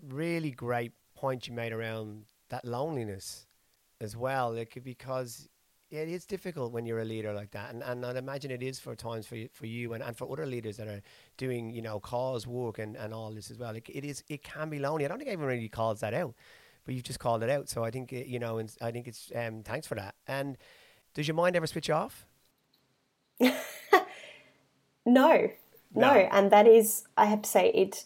Really 0.07 0.51
great 0.51 0.93
point 1.15 1.47
you 1.47 1.53
made 1.53 1.71
around 1.71 2.23
that 2.49 2.65
loneliness 2.65 3.45
as 4.01 4.15
well. 4.15 4.53
Like 4.53 4.77
because 4.83 5.49
it 5.91 6.09
is 6.09 6.25
difficult 6.25 6.71
when 6.71 6.85
you're 6.85 6.99
a 6.99 7.05
leader 7.05 7.33
like 7.33 7.51
that, 7.51 7.73
and, 7.73 7.83
and 7.83 8.05
I'd 8.05 8.17
imagine 8.17 8.51
it 8.51 8.63
is 8.63 8.79
for 8.79 8.95
times 8.95 9.27
for 9.27 9.35
you, 9.35 9.49
for 9.53 9.65
you 9.65 9.93
and, 9.93 10.03
and 10.03 10.17
for 10.17 10.31
other 10.31 10.45
leaders 10.45 10.77
that 10.77 10.87
are 10.87 11.01
doing 11.37 11.69
you 11.71 11.81
know 11.81 11.99
cause 11.99 12.47
work 12.47 12.79
and, 12.79 12.95
and 12.95 13.13
all 13.13 13.31
this 13.31 13.51
as 13.51 13.57
well. 13.57 13.73
Like 13.73 13.89
it 13.89 14.03
is, 14.03 14.23
it 14.27 14.43
can 14.43 14.69
be 14.69 14.79
lonely. 14.79 15.05
I 15.05 15.07
don't 15.07 15.17
think 15.17 15.29
anyone 15.29 15.47
really 15.47 15.69
calls 15.69 15.99
that 16.01 16.13
out, 16.13 16.33
but 16.85 16.95
you've 16.95 17.03
just 17.03 17.19
called 17.19 17.43
it 17.43 17.49
out. 17.49 17.69
So 17.69 17.83
I 17.83 17.91
think 17.91 18.11
you 18.11 18.39
know, 18.39 18.57
and 18.57 18.71
I 18.81 18.91
think 18.91 19.07
it's 19.07 19.31
um, 19.35 19.63
thanks 19.63 19.87
for 19.87 19.95
that. 19.95 20.15
And 20.27 20.57
does 21.13 21.27
your 21.27 21.35
mind 21.35 21.55
ever 21.55 21.67
switch 21.67 21.89
off? 21.89 22.25
no, 23.39 24.01
no, 25.05 25.51
no, 25.93 26.13
and 26.31 26.51
that 26.51 26.67
is, 26.67 27.03
I 27.17 27.25
have 27.25 27.41
to 27.43 27.49
say, 27.49 27.69
it. 27.69 28.05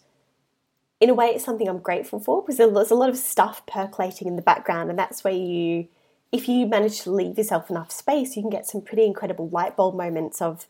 In 1.00 1.10
a 1.10 1.14
way, 1.14 1.28
it's 1.28 1.46
something 1.46 1.68
I'm 1.70 1.80
grateful 1.80 2.20
for 2.20 2.42
because 2.42 2.58
there's 2.58 2.92
a 2.92 2.96
lot 2.96 3.10
of 3.10 3.18
stuff 3.18 3.66
percolating 3.66 4.28
in 4.28 4.36
the 4.36 4.42
background, 4.42 4.90
and 4.90 5.00
that's 5.00 5.24
where 5.24 5.34
you, 5.34 5.88
if 6.32 6.50
you 6.50 6.66
manage 6.66 7.02
to 7.02 7.12
leave 7.12 7.38
yourself 7.38 7.70
enough 7.70 7.92
space, 7.92 8.36
you 8.36 8.44
can 8.44 8.50
get 8.50 8.68
some 8.68 8.82
pretty 8.82 9.06
incredible 9.06 9.48
light 9.50 9.78
bulb 9.78 9.96
moments 9.96 10.42
of 10.42 10.68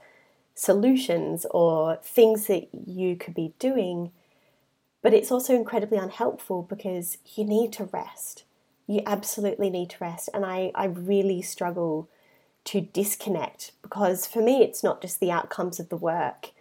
solutions 0.60 1.46
or 1.52 1.98
things 2.04 2.48
that 2.48 2.68
you 2.74 3.16
could 3.16 3.34
be 3.34 3.54
doing. 3.60 4.12
But 5.02 5.14
it's 5.14 5.32
also 5.32 5.56
incredibly 5.56 5.98
unhelpful 5.98 6.64
because 6.64 7.18
you 7.36 7.46
need 7.46 7.72
to 7.74 7.86
rest. 7.86 8.44
You 8.86 9.02
absolutely 9.06 9.70
need 9.70 9.92
to 9.92 9.98
rest. 10.02 10.30
And 10.34 10.46
I, 10.46 10.72
I 10.76 10.86
really 10.86 11.42
struggle 11.42 12.10
to 12.70 12.82
disconnect 12.82 13.72
because 13.82 14.28
for 14.28 14.44
me, 14.44 14.62
it's 14.62 14.84
not 14.84 15.02
just 15.02 15.20
the 15.20 15.32
outcomes 15.32 15.80
of 15.80 15.90
the 15.90 15.98
work 15.98 16.52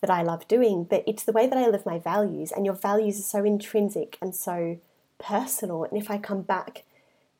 that 0.00 0.10
I 0.10 0.22
love 0.22 0.46
doing, 0.46 0.84
but 0.84 1.02
it's 1.08 1.24
the 1.24 1.32
way 1.32 1.48
that 1.48 1.58
I 1.58 1.66
live 1.66 1.84
my 1.84 1.98
values. 1.98 2.52
And 2.52 2.64
your 2.64 2.76
values 2.76 3.18
are 3.18 3.24
so 3.24 3.44
intrinsic 3.44 4.16
and 4.22 4.32
so 4.32 4.78
personal. 5.18 5.82
And 5.82 6.00
if 6.00 6.08
I 6.08 6.18
come 6.18 6.42
back 6.42 6.84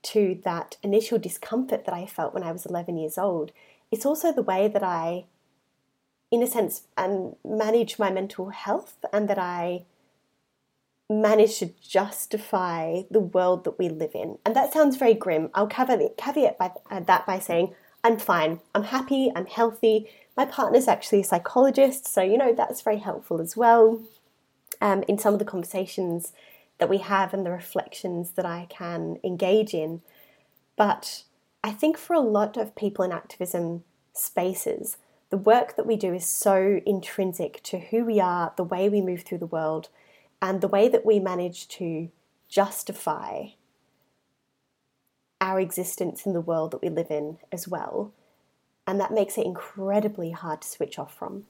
to 0.05 0.41
that 0.43 0.77
initial 0.83 1.19
discomfort 1.19 1.85
that 1.85 1.95
I 1.95 2.07
felt 2.07 2.35
when 2.35 2.43
I 2.43 2.51
was 2.51 2.67
11 2.67 2.97
years 2.97 3.17
old, 3.17 3.53
it's 3.93 4.05
also 4.05 4.33
the 4.33 4.43
way 4.43 4.67
that 4.67 4.83
I, 4.83 5.27
in 6.33 6.43
a 6.43 6.49
sense, 6.49 6.83
um, 6.97 7.37
manage 7.45 7.97
my 7.97 8.11
mental 8.11 8.49
health 8.49 9.05
and 9.13 9.29
that 9.29 9.39
I 9.39 9.85
manage 11.09 11.61
to 11.61 11.71
justify 11.81 13.03
the 13.09 13.21
world 13.21 13.63
that 13.63 13.79
we 13.79 13.89
live 13.89 14.17
in. 14.17 14.39
And 14.45 14.57
that 14.57 14.73
sounds 14.73 14.97
very 14.97 15.15
grim. 15.15 15.49
I'll 15.55 15.69
caveat 15.69 16.59
by, 16.59 16.73
uh, 16.91 16.99
that 16.99 17.25
by 17.25 17.39
saying 17.39 17.73
I'm 18.07 18.19
fine. 18.21 18.61
I'm 18.73 18.85
happy. 18.85 19.33
I'm 19.35 19.47
healthy. 19.47 20.09
My 20.37 20.45
partner's 20.45 20.87
actually 20.87 21.23
a 21.23 21.25
psychologist, 21.25 22.07
so 22.07 22.23
you 22.23 22.39
know 22.39 22.55
that's 22.55 22.81
very 22.81 22.99
helpful 22.99 23.41
as 23.41 23.57
well. 23.57 24.01
Um, 24.81 25.03
in 25.09 25.19
some 25.19 25.33
of 25.33 25.41
the 25.41 25.45
conversations 25.45 26.33
that 26.79 26.89
we 26.89 26.99
have 26.99 27.35
and 27.35 27.45
the 27.45 27.51
reflections 27.51 28.31
that 28.33 28.47
I 28.47 28.69
can 28.71 29.19
engage 29.25 29.75
in. 29.75 30.03
But 30.77 31.25
I 31.65 31.73
think 31.73 31.99
for 31.99 32.15
a 32.15 32.21
lot 32.21 32.57
of 32.57 32.77
people 32.77 33.05
in 33.05 33.11
activism 33.11 33.83
spaces, 34.13 34.99
the 35.31 35.37
work 35.37 35.75
that 35.75 35.87
we 35.87 35.97
do 35.97 36.15
is 36.15 36.29
so 36.29 36.81
intrinsic 36.87 37.61
to 37.65 37.81
who 37.81 38.05
we 38.05 38.21
are, 38.21 38.53
the 38.57 38.63
way 38.63 38.89
we 38.89 39.01
move 39.01 39.23
through 39.23 39.39
the 39.39 39.47
world, 39.47 39.89
and 40.41 40.61
the 40.61 40.69
way 40.69 40.87
that 40.87 41.05
we 41.05 41.19
manage 41.19 41.67
to 41.69 42.11
justify 42.49 43.47
our 45.41 45.61
existence 45.61 46.27
in 46.27 46.33
the 46.33 46.41
world 46.41 46.71
that 46.71 46.83
we 46.83 46.89
live 46.89 47.11
in 47.11 47.39
as 47.53 47.69
well. 47.69 48.13
And 48.87 49.01
that 49.01 49.13
makes 49.13 49.37
it 49.37 49.45
incredibly 49.45 50.31
hard 50.31 50.63
to 50.63 50.69
switch 50.69 50.99
off 50.99 51.15
from. 51.15 51.45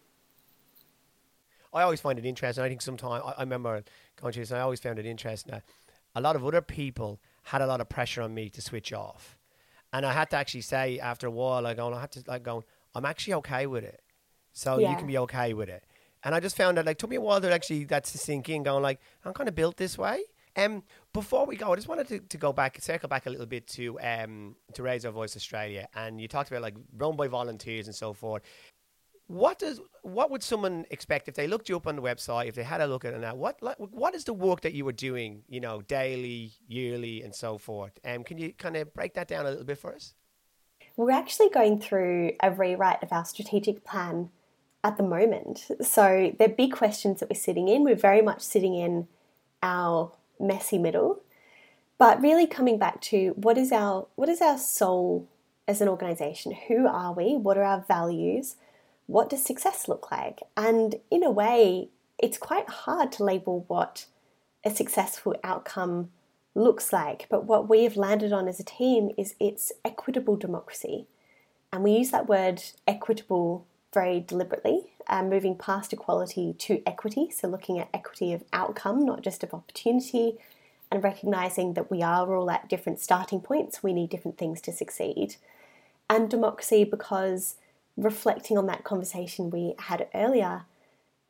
I 1.72 1.82
always 1.82 2.00
find 2.00 2.18
it 2.18 2.24
interesting. 2.24 2.64
I 2.64 2.68
think 2.68 2.80
sometimes 2.80 3.22
I, 3.24 3.32
I 3.32 3.40
remember 3.42 3.84
going 4.20 4.32
to 4.32 4.40
this, 4.40 4.50
and 4.50 4.58
I 4.58 4.62
always 4.62 4.80
found 4.80 4.98
it 4.98 5.04
interesting 5.04 5.52
that 5.52 5.62
a 6.14 6.20
lot 6.20 6.34
of 6.34 6.44
other 6.44 6.62
people 6.62 7.20
had 7.42 7.60
a 7.60 7.66
lot 7.66 7.82
of 7.82 7.88
pressure 7.88 8.22
on 8.22 8.32
me 8.32 8.48
to 8.48 8.62
switch 8.62 8.92
off, 8.94 9.36
and 9.92 10.06
I 10.06 10.12
had 10.12 10.30
to 10.30 10.36
actually 10.36 10.62
say 10.62 10.98
after 10.98 11.26
a 11.26 11.30
while, 11.30 11.62
like, 11.62 11.76
going, 11.76 11.92
I 11.92 12.00
had 12.00 12.12
to 12.12 12.24
like 12.26 12.42
going, 12.42 12.64
I'm 12.94 13.04
actually 13.04 13.34
okay 13.34 13.66
with 13.66 13.84
it, 13.84 14.00
so 14.54 14.78
yeah. 14.78 14.90
you 14.90 14.96
can 14.96 15.06
be 15.06 15.18
okay 15.18 15.52
with 15.52 15.68
it. 15.68 15.84
And 16.24 16.34
I 16.34 16.40
just 16.40 16.56
found 16.56 16.78
that 16.78 16.86
like 16.86 16.96
took 16.96 17.10
me 17.10 17.16
a 17.16 17.20
while 17.20 17.40
to 17.42 17.52
actually 17.52 17.84
that's 17.84 18.10
to 18.12 18.18
sink 18.18 18.48
in, 18.48 18.62
going 18.62 18.82
like, 18.82 18.98
I'm 19.24 19.34
kind 19.34 19.48
of 19.48 19.54
built 19.54 19.76
this 19.76 19.98
way. 19.98 20.22
Um, 20.56 20.82
before 21.12 21.46
we 21.46 21.56
go, 21.56 21.72
I 21.72 21.76
just 21.76 21.88
wanted 21.88 22.08
to, 22.08 22.18
to 22.20 22.38
go 22.38 22.52
back, 22.52 22.80
circle 22.80 23.08
back 23.08 23.26
a 23.26 23.30
little 23.30 23.46
bit 23.46 23.66
to 23.68 24.00
um, 24.00 24.56
to 24.74 24.82
Raise 24.82 25.04
Our 25.04 25.12
Voice 25.12 25.36
Australia, 25.36 25.88
and 25.94 26.20
you 26.20 26.28
talked 26.28 26.50
about 26.50 26.62
like 26.62 26.74
run 26.96 27.16
by 27.16 27.28
volunteers 27.28 27.86
and 27.86 27.94
so 27.94 28.12
forth. 28.12 28.42
What 29.28 29.58
does 29.58 29.80
what 30.02 30.30
would 30.30 30.42
someone 30.42 30.86
expect 30.90 31.28
if 31.28 31.34
they 31.34 31.46
looked 31.46 31.68
you 31.68 31.76
up 31.76 31.86
on 31.86 31.96
the 31.96 32.02
website, 32.02 32.46
if 32.46 32.54
they 32.54 32.62
had 32.62 32.80
a 32.80 32.86
look 32.86 33.04
at 33.04 33.12
it 33.12 33.20
now? 33.20 33.34
What 33.34 33.60
like, 33.60 33.76
what 33.78 34.14
is 34.14 34.24
the 34.24 34.32
work 34.32 34.62
that 34.62 34.72
you 34.72 34.84
were 34.84 34.92
doing, 34.92 35.42
you 35.48 35.60
know, 35.60 35.82
daily, 35.82 36.52
yearly, 36.68 37.22
and 37.22 37.34
so 37.34 37.58
forth? 37.58 37.92
Um, 38.04 38.24
can 38.24 38.38
you 38.38 38.52
kind 38.52 38.76
of 38.76 38.94
break 38.94 39.14
that 39.14 39.28
down 39.28 39.44
a 39.46 39.50
little 39.50 39.64
bit 39.64 39.78
for 39.78 39.94
us? 39.94 40.14
We're 40.96 41.10
actually 41.10 41.50
going 41.50 41.80
through 41.80 42.32
a 42.42 42.50
rewrite 42.50 43.02
of 43.02 43.12
our 43.12 43.24
strategic 43.24 43.84
plan 43.84 44.30
at 44.82 44.96
the 44.96 45.02
moment. 45.02 45.66
So 45.82 46.32
they're 46.38 46.48
big 46.48 46.72
questions 46.72 47.20
that 47.20 47.28
we're 47.28 47.38
sitting 47.38 47.68
in. 47.68 47.84
We're 47.84 47.96
very 47.96 48.22
much 48.22 48.40
sitting 48.40 48.74
in 48.74 49.08
our 49.62 50.12
messy 50.38 50.78
middle. 50.78 51.22
But 51.98 52.20
really 52.20 52.46
coming 52.46 52.78
back 52.78 53.00
to 53.02 53.32
what 53.36 53.56
is 53.56 53.72
our 53.72 54.06
what 54.16 54.28
is 54.28 54.40
our 54.40 54.58
soul 54.58 55.28
as 55.66 55.80
an 55.80 55.88
organization? 55.88 56.52
Who 56.68 56.86
are 56.86 57.12
we? 57.12 57.36
What 57.36 57.56
are 57.56 57.64
our 57.64 57.84
values? 57.86 58.56
What 59.06 59.30
does 59.30 59.44
success 59.44 59.88
look 59.88 60.10
like? 60.10 60.40
And 60.56 60.96
in 61.10 61.22
a 61.22 61.30
way, 61.30 61.88
it's 62.18 62.38
quite 62.38 62.68
hard 62.68 63.12
to 63.12 63.24
label 63.24 63.64
what 63.68 64.06
a 64.64 64.70
successful 64.70 65.34
outcome 65.44 66.10
looks 66.54 66.92
like. 66.92 67.26
But 67.28 67.44
what 67.44 67.68
we 67.68 67.84
have 67.84 67.96
landed 67.96 68.32
on 68.32 68.48
as 68.48 68.58
a 68.58 68.64
team 68.64 69.10
is 69.16 69.34
it's 69.38 69.72
equitable 69.84 70.36
democracy. 70.36 71.06
And 71.72 71.84
we 71.84 71.92
use 71.92 72.10
that 72.10 72.28
word 72.28 72.62
equitable 72.86 73.66
very 73.92 74.20
deliberately, 74.20 74.92
uh, 75.08 75.22
moving 75.22 75.56
past 75.56 75.92
equality 75.92 76.54
to 76.58 76.82
equity. 76.86 77.30
So, 77.30 77.48
looking 77.48 77.78
at 77.78 77.88
equity 77.94 78.32
of 78.32 78.44
outcome, 78.52 79.04
not 79.04 79.22
just 79.22 79.42
of 79.42 79.54
opportunity, 79.54 80.38
and 80.90 81.02
recognizing 81.02 81.74
that 81.74 81.90
we 81.90 82.02
are 82.02 82.34
all 82.34 82.50
at 82.50 82.68
different 82.68 83.00
starting 83.00 83.40
points, 83.40 83.82
we 83.82 83.92
need 83.92 84.10
different 84.10 84.38
things 84.38 84.60
to 84.62 84.72
succeed. 84.72 85.36
And 86.08 86.30
democracy, 86.30 86.84
because 86.84 87.56
reflecting 87.96 88.56
on 88.56 88.66
that 88.66 88.84
conversation 88.84 89.50
we 89.50 89.74
had 89.78 90.08
earlier, 90.14 90.64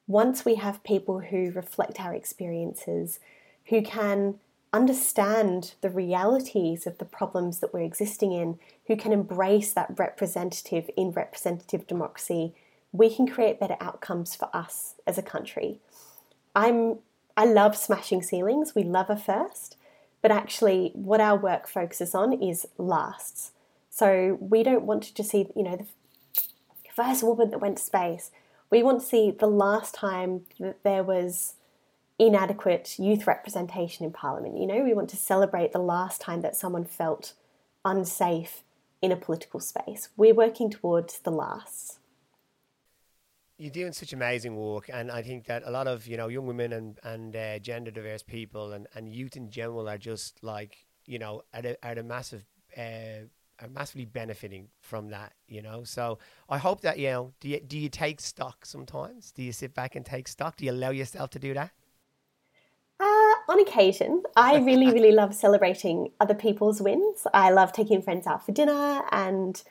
once 0.07 0.45
we 0.45 0.57
have 0.57 0.85
people 0.85 1.21
who 1.21 1.51
reflect 1.51 2.01
our 2.01 2.15
experiences, 2.15 3.19
who 3.67 3.83
can 3.83 4.39
understand 4.73 5.75
the 5.81 5.91
realities 5.91 6.87
of 6.87 6.99
the 6.99 7.05
problems 7.05 7.61
that 7.61 7.73
we're 7.73 7.81
existing 7.81 8.33
in, 8.33 8.59
who 8.87 8.97
can 8.97 9.13
embrace 9.13 9.73
that 9.73 9.99
representative 9.99 10.91
in 10.97 11.11
representative 11.13 11.87
democracy, 11.87 12.55
we 12.93 13.15
can 13.15 13.27
create 13.27 13.61
better 13.61 13.77
outcomes 13.81 14.35
for 14.35 14.49
us 14.55 14.95
as 15.07 15.19
a 15.19 15.23
country. 15.23 15.81
I'm 16.55 16.99
I 17.37 17.45
love 17.45 17.77
smashing 17.77 18.23
ceilings. 18.23 18.75
We 18.75 18.83
love 18.83 19.11
a 19.11 19.17
first, 19.17 19.77
but 20.23 20.31
actually 20.31 20.93
what 20.95 21.21
our 21.21 21.37
work 21.37 21.69
focuses 21.69 22.15
on 22.15 22.33
is 22.43 22.67
lasts. 22.79 23.53
So 23.91 24.39
we 24.41 24.63
don't 24.63 24.85
want 24.85 25.03
to 25.05 25.15
just 25.15 25.31
see, 25.31 25.49
you 25.55 25.63
know, 25.63 25.77
the 25.77 25.87
first 26.95 27.23
woman 27.23 27.51
that 27.51 27.61
went 27.61 27.77
to 27.77 27.83
space. 27.83 28.31
We 28.71 28.83
want 28.83 29.01
to 29.01 29.07
see 29.07 29.31
the 29.31 29.47
last 29.47 29.95
time 29.95 30.43
that 30.59 30.83
there 30.83 31.05
was 31.05 31.55
inadequate 32.19 32.99
youth 32.99 33.27
representation 33.27 34.07
in 34.07 34.13
Parliament. 34.13 34.59
You 34.59 34.67
know, 34.67 34.83
we 34.83 34.95
want 34.95 35.11
to 35.11 35.17
celebrate 35.17 35.73
the 35.73 35.79
last 35.79 36.21
time 36.21 36.41
that 36.41 36.57
someone 36.57 36.85
felt 36.85 37.35
unsafe 37.85 38.63
in 39.03 39.13
a 39.13 39.17
political 39.17 39.61
space. 39.61 40.09
We're 40.17 40.35
working 40.35 40.71
towards 40.71 41.19
the 41.21 41.31
last. 41.31 41.99
You're 43.59 43.71
doing 43.71 43.93
such 43.93 44.13
amazing 44.13 44.55
work, 44.57 44.91
and 44.93 45.11
I 45.11 45.23
think 45.23 45.47
that 45.47 45.63
a 45.65 45.71
lot 45.71 45.87
of 45.87 46.07
you 46.07 46.17
know 46.17 46.29
young 46.29 46.47
women 46.47 46.73
and 46.73 46.99
and 47.03 47.35
uh, 47.35 47.59
gender 47.59 47.91
diverse 47.91 48.23
people 48.23 48.73
and, 48.73 48.87
and 48.95 49.09
youth 49.09 49.37
in 49.37 49.51
general 49.51 49.89
are 49.89 49.99
just 49.99 50.43
like 50.43 50.87
you 51.07 51.19
know 51.19 51.43
are 51.55 51.63
a, 51.65 51.77
are 51.83 51.99
a 51.99 52.03
massive 52.03 52.45
uh, 52.77 53.25
are 53.61 53.69
massively 53.69 54.05
benefiting 54.05 54.69
from 54.81 55.09
that, 55.09 55.33
you 55.49 55.63
know. 55.63 55.85
So 55.85 56.19
I 56.51 56.59
hope 56.59 56.83
that 56.83 56.99
you 56.99 57.11
know. 57.11 57.33
Do 57.41 57.49
you 57.49 57.61
do 57.61 57.79
you 57.79 57.89
take 57.89 58.21
stock 58.21 58.67
sometimes? 58.67 59.33
Do 59.33 59.43
you 59.43 59.53
sit 59.53 59.75
back 59.75 59.97
and 59.97 60.05
take 60.05 60.29
stock? 60.29 60.57
Do 60.57 60.67
you 60.67 60.73
allow 60.73 60.91
yourself 60.91 61.31
to 61.31 61.39
do 61.39 61.55
that? 61.55 61.71
on 63.49 63.61
occasion, 63.61 64.23
I 64.37 64.57
really, 64.59 64.93
really 64.93 65.13
love 65.23 65.35
celebrating 65.35 66.11
other 66.21 66.35
people's 66.35 66.81
wins. 66.81 67.27
I 67.33 67.51
love 67.51 67.73
taking 67.73 68.03
friends 68.03 68.27
out 68.27 68.45
for 68.45 68.53
dinner 68.53 69.03
and 69.13 69.63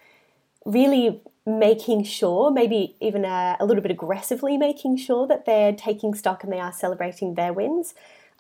really 0.66 1.22
making 1.46 2.04
sure, 2.04 2.50
maybe 2.52 2.96
even 3.00 3.24
a, 3.24 3.56
a, 3.60 3.66
little 3.66 3.84
bit 3.84 3.92
aggressively 3.92 4.58
making 4.58 4.98
sure 4.98 5.28
that 5.28 5.46
they're 5.46 5.74
taking 5.74 6.16
stock 6.16 6.44
and 6.44 6.52
they 6.52 6.60
are 6.60 6.74
celebrating 6.74 7.36
their 7.36 7.54
wins. 7.54 7.94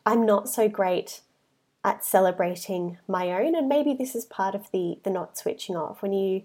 I'm 0.06 0.26
not 0.26 0.50
so 0.50 0.68
great 0.68 1.22
at 1.84 2.04
celebrating 2.04 2.98
my 3.08 3.32
own, 3.32 3.54
and 3.56 3.70
maybe 3.70 3.94
this 3.94 4.15
is 4.15 4.26
part 4.26 4.56
of 4.56 4.72
the 4.72 4.98
the 5.04 5.12
not 5.12 5.38
switching 5.38 5.76
off. 5.76 6.02
When 6.02 6.13
you 6.13 6.44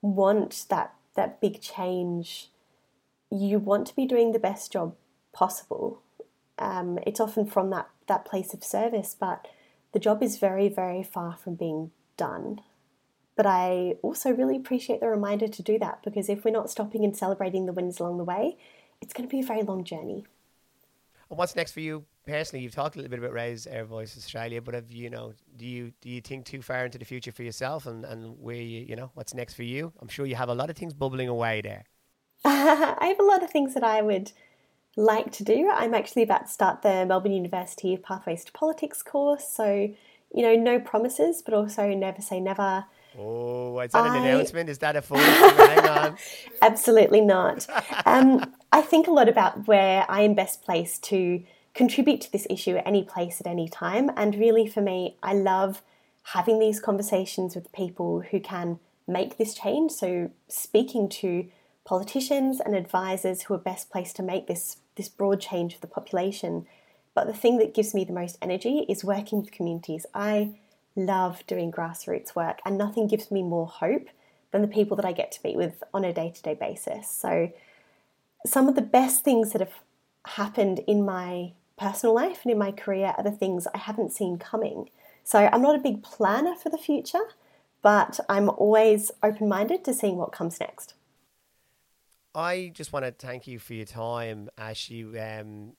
want 0.00 0.66
that 0.70 0.94
that 1.16 1.40
big 1.40 1.60
change, 1.60 2.50
you 3.30 3.58
want 3.58 3.88
to 3.88 3.96
be 3.96 4.06
doing 4.06 4.32
the 4.32 4.38
best 4.38 4.72
job 4.72 4.94
possible. 5.32 6.00
Um, 6.58 6.98
it's 7.04 7.20
often 7.20 7.44
from 7.46 7.70
that 7.70 7.88
that 8.06 8.24
place 8.24 8.54
of 8.54 8.62
service, 8.62 9.16
but 9.18 9.48
the 9.92 9.98
job 9.98 10.22
is 10.22 10.38
very, 10.38 10.68
very 10.68 11.02
far 11.02 11.36
from 11.36 11.54
being 11.54 11.90
done. 12.16 12.60
But 13.38 13.46
I 13.46 13.94
also 14.02 14.32
really 14.32 14.56
appreciate 14.56 14.98
the 14.98 15.06
reminder 15.06 15.46
to 15.46 15.62
do 15.62 15.78
that 15.78 16.02
because 16.02 16.28
if 16.28 16.44
we're 16.44 16.50
not 16.50 16.70
stopping 16.70 17.04
and 17.04 17.16
celebrating 17.16 17.66
the 17.66 17.72
wins 17.72 18.00
along 18.00 18.18
the 18.18 18.24
way, 18.24 18.56
it's 19.00 19.12
going 19.12 19.28
to 19.28 19.30
be 19.30 19.38
a 19.38 19.44
very 19.44 19.62
long 19.62 19.84
journey. 19.84 20.24
And 21.30 21.38
what's 21.38 21.54
next 21.54 21.70
for 21.70 21.78
you 21.78 22.04
personally? 22.26 22.64
You've 22.64 22.74
talked 22.74 22.96
a 22.96 22.98
little 22.98 23.10
bit 23.10 23.20
about 23.20 23.32
Raise 23.32 23.68
Our 23.68 23.84
Voice 23.84 24.16
Australia, 24.16 24.60
but 24.60 24.74
have 24.74 24.90
you 24.90 25.08
know, 25.08 25.34
do 25.56 25.64
you 25.64 25.92
do 26.00 26.10
you 26.10 26.20
think 26.20 26.46
too 26.46 26.62
far 26.62 26.84
into 26.84 26.98
the 26.98 27.04
future 27.04 27.30
for 27.30 27.44
yourself 27.44 27.86
and, 27.86 28.04
and 28.04 28.40
where 28.40 28.56
you 28.56 28.80
you 28.80 28.96
know 28.96 29.12
what's 29.14 29.34
next 29.34 29.54
for 29.54 29.62
you? 29.62 29.92
I'm 30.02 30.08
sure 30.08 30.26
you 30.26 30.34
have 30.34 30.48
a 30.48 30.54
lot 30.54 30.68
of 30.68 30.76
things 30.76 30.92
bubbling 30.92 31.28
away 31.28 31.60
there. 31.60 31.84
I 32.44 33.06
have 33.06 33.20
a 33.20 33.22
lot 33.22 33.44
of 33.44 33.52
things 33.52 33.72
that 33.74 33.84
I 33.84 34.02
would 34.02 34.32
like 34.96 35.30
to 35.34 35.44
do. 35.44 35.70
I'm 35.72 35.94
actually 35.94 36.24
about 36.24 36.46
to 36.46 36.52
start 36.52 36.82
the 36.82 37.06
Melbourne 37.06 37.30
University 37.30 37.96
Pathways 37.98 38.44
to 38.46 38.50
Politics 38.50 39.00
course. 39.00 39.46
So, 39.46 39.94
you 40.34 40.42
know, 40.42 40.56
no 40.56 40.80
promises, 40.80 41.40
but 41.40 41.54
also 41.54 41.94
never 41.94 42.20
say 42.20 42.40
never. 42.40 42.86
Oh, 43.18 43.80
is 43.80 43.92
that 43.92 44.04
I... 44.04 44.16
an 44.16 44.24
announcement? 44.24 44.70
Is 44.70 44.78
that 44.78 44.96
a 44.96 45.02
full? 45.02 45.18
Hang 45.18 45.86
on. 45.86 46.16
Absolutely 46.62 47.20
not. 47.20 47.66
Um, 48.06 48.52
I 48.72 48.80
think 48.80 49.06
a 49.06 49.10
lot 49.10 49.28
about 49.28 49.66
where 49.66 50.06
I 50.08 50.22
am 50.22 50.34
best 50.34 50.62
placed 50.62 51.02
to 51.04 51.42
contribute 51.74 52.20
to 52.22 52.32
this 52.32 52.46
issue 52.48 52.76
at 52.76 52.86
any 52.86 53.02
place 53.02 53.40
at 53.40 53.46
any 53.46 53.68
time. 53.68 54.10
And 54.16 54.34
really, 54.36 54.66
for 54.66 54.80
me, 54.80 55.16
I 55.22 55.34
love 55.34 55.82
having 56.34 56.58
these 56.58 56.80
conversations 56.80 57.54
with 57.54 57.72
people 57.72 58.20
who 58.30 58.40
can 58.40 58.78
make 59.06 59.36
this 59.36 59.54
change. 59.54 59.92
So, 59.92 60.30
speaking 60.48 61.08
to 61.08 61.48
politicians 61.84 62.60
and 62.60 62.74
advisors 62.74 63.42
who 63.42 63.54
are 63.54 63.58
best 63.58 63.90
placed 63.90 64.16
to 64.16 64.22
make 64.22 64.46
this, 64.46 64.76
this 64.96 65.08
broad 65.08 65.40
change 65.40 65.74
for 65.74 65.80
the 65.80 65.86
population. 65.86 66.66
But 67.14 67.26
the 67.26 67.32
thing 67.32 67.56
that 67.58 67.74
gives 67.74 67.94
me 67.94 68.04
the 68.04 68.12
most 68.12 68.38
energy 68.42 68.84
is 68.88 69.02
working 69.02 69.40
with 69.40 69.50
communities. 69.50 70.04
I 70.14 70.58
love 70.98 71.46
doing 71.46 71.72
grassroots 71.72 72.34
work, 72.34 72.60
and 72.64 72.76
nothing 72.76 73.06
gives 73.06 73.30
me 73.30 73.42
more 73.42 73.66
hope 73.66 74.08
than 74.50 74.62
the 74.62 74.68
people 74.68 74.96
that 74.96 75.04
I 75.04 75.12
get 75.12 75.32
to 75.32 75.40
meet 75.44 75.56
with 75.56 75.82
on 75.92 76.04
a 76.04 76.12
day 76.12 76.30
to 76.30 76.42
day 76.42 76.54
basis. 76.54 77.10
So, 77.10 77.52
some 78.46 78.68
of 78.68 78.74
the 78.74 78.82
best 78.82 79.24
things 79.24 79.52
that 79.52 79.60
have 79.60 79.80
happened 80.24 80.80
in 80.86 81.04
my 81.04 81.52
personal 81.76 82.14
life 82.14 82.40
and 82.42 82.52
in 82.52 82.58
my 82.58 82.72
career 82.72 83.14
are 83.16 83.24
the 83.24 83.30
things 83.30 83.66
I 83.74 83.78
haven't 83.78 84.12
seen 84.12 84.38
coming. 84.38 84.90
So, 85.24 85.48
I'm 85.52 85.62
not 85.62 85.74
a 85.74 85.78
big 85.78 86.02
planner 86.02 86.54
for 86.54 86.70
the 86.70 86.78
future, 86.78 87.24
but 87.82 88.20
I'm 88.28 88.48
always 88.48 89.10
open 89.22 89.48
minded 89.48 89.84
to 89.84 89.94
seeing 89.94 90.16
what 90.16 90.32
comes 90.32 90.60
next. 90.60 90.94
I 92.34 92.70
just 92.74 92.92
want 92.92 93.04
to 93.04 93.12
thank 93.12 93.46
you 93.46 93.58
for 93.58 93.74
your 93.74 93.86
time, 93.86 94.48
Ashleigh. 94.58 95.40
Um, 95.40 95.72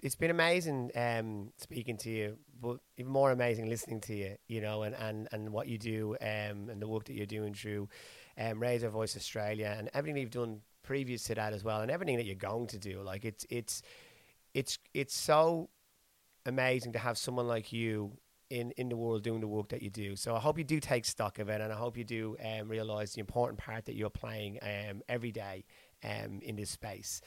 it's 0.00 0.14
been 0.14 0.30
amazing 0.30 0.90
um, 0.94 1.52
speaking 1.56 1.96
to 1.98 2.10
you, 2.10 2.38
but 2.60 2.78
even 2.98 3.12
more 3.12 3.30
amazing 3.30 3.68
listening 3.68 4.00
to 4.02 4.14
you, 4.14 4.36
you 4.46 4.60
know, 4.60 4.82
and, 4.82 4.94
and, 4.94 5.28
and 5.32 5.50
what 5.50 5.68
you 5.68 5.78
do 5.78 6.16
um, 6.20 6.68
and 6.68 6.80
the 6.80 6.88
work 6.88 7.04
that 7.04 7.14
you're 7.14 7.26
doing 7.26 7.54
through 7.54 7.88
um, 8.38 8.60
Raise 8.60 8.82
Voice 8.84 9.16
Australia 9.16 9.74
and 9.78 9.88
everything 9.94 10.20
you've 10.20 10.30
done 10.30 10.60
previous 10.82 11.24
to 11.24 11.34
that 11.34 11.52
as 11.52 11.64
well 11.64 11.80
and 11.80 11.90
everything 11.90 12.16
that 12.16 12.26
you're 12.26 12.34
going 12.34 12.66
to 12.68 12.78
do. 12.78 13.00
Like 13.02 13.24
it's 13.24 13.46
it's 13.50 13.82
it's 14.54 14.78
it's 14.94 15.14
so 15.14 15.70
amazing 16.44 16.92
to 16.92 16.98
have 16.98 17.18
someone 17.18 17.48
like 17.48 17.72
you 17.72 18.12
in, 18.50 18.70
in 18.72 18.88
the 18.88 18.96
world 18.96 19.22
doing 19.22 19.40
the 19.40 19.48
work 19.48 19.68
that 19.70 19.82
you 19.82 19.90
do. 19.90 20.16
So 20.16 20.34
I 20.34 20.38
hope 20.38 20.58
you 20.58 20.64
do 20.64 20.80
take 20.80 21.04
stock 21.04 21.38
of 21.38 21.48
it, 21.48 21.60
and 21.60 21.72
I 21.72 21.76
hope 21.76 21.96
you 21.96 22.04
do 22.04 22.36
um, 22.44 22.68
realize 22.68 23.12
the 23.12 23.20
important 23.20 23.58
part 23.58 23.86
that 23.86 23.94
you're 23.94 24.10
playing 24.10 24.58
um, 24.62 25.02
every 25.08 25.32
day 25.32 25.64
um, 26.04 26.40
in 26.42 26.56
this 26.56 26.70
space. 26.70 27.20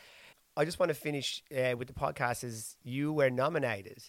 I 0.57 0.65
just 0.65 0.79
want 0.79 0.89
to 0.89 0.95
finish 0.95 1.43
uh, 1.51 1.75
with 1.77 1.87
the 1.87 1.93
podcast. 1.93 2.43
Is 2.43 2.75
you 2.83 3.13
were 3.13 3.29
nominated 3.29 4.03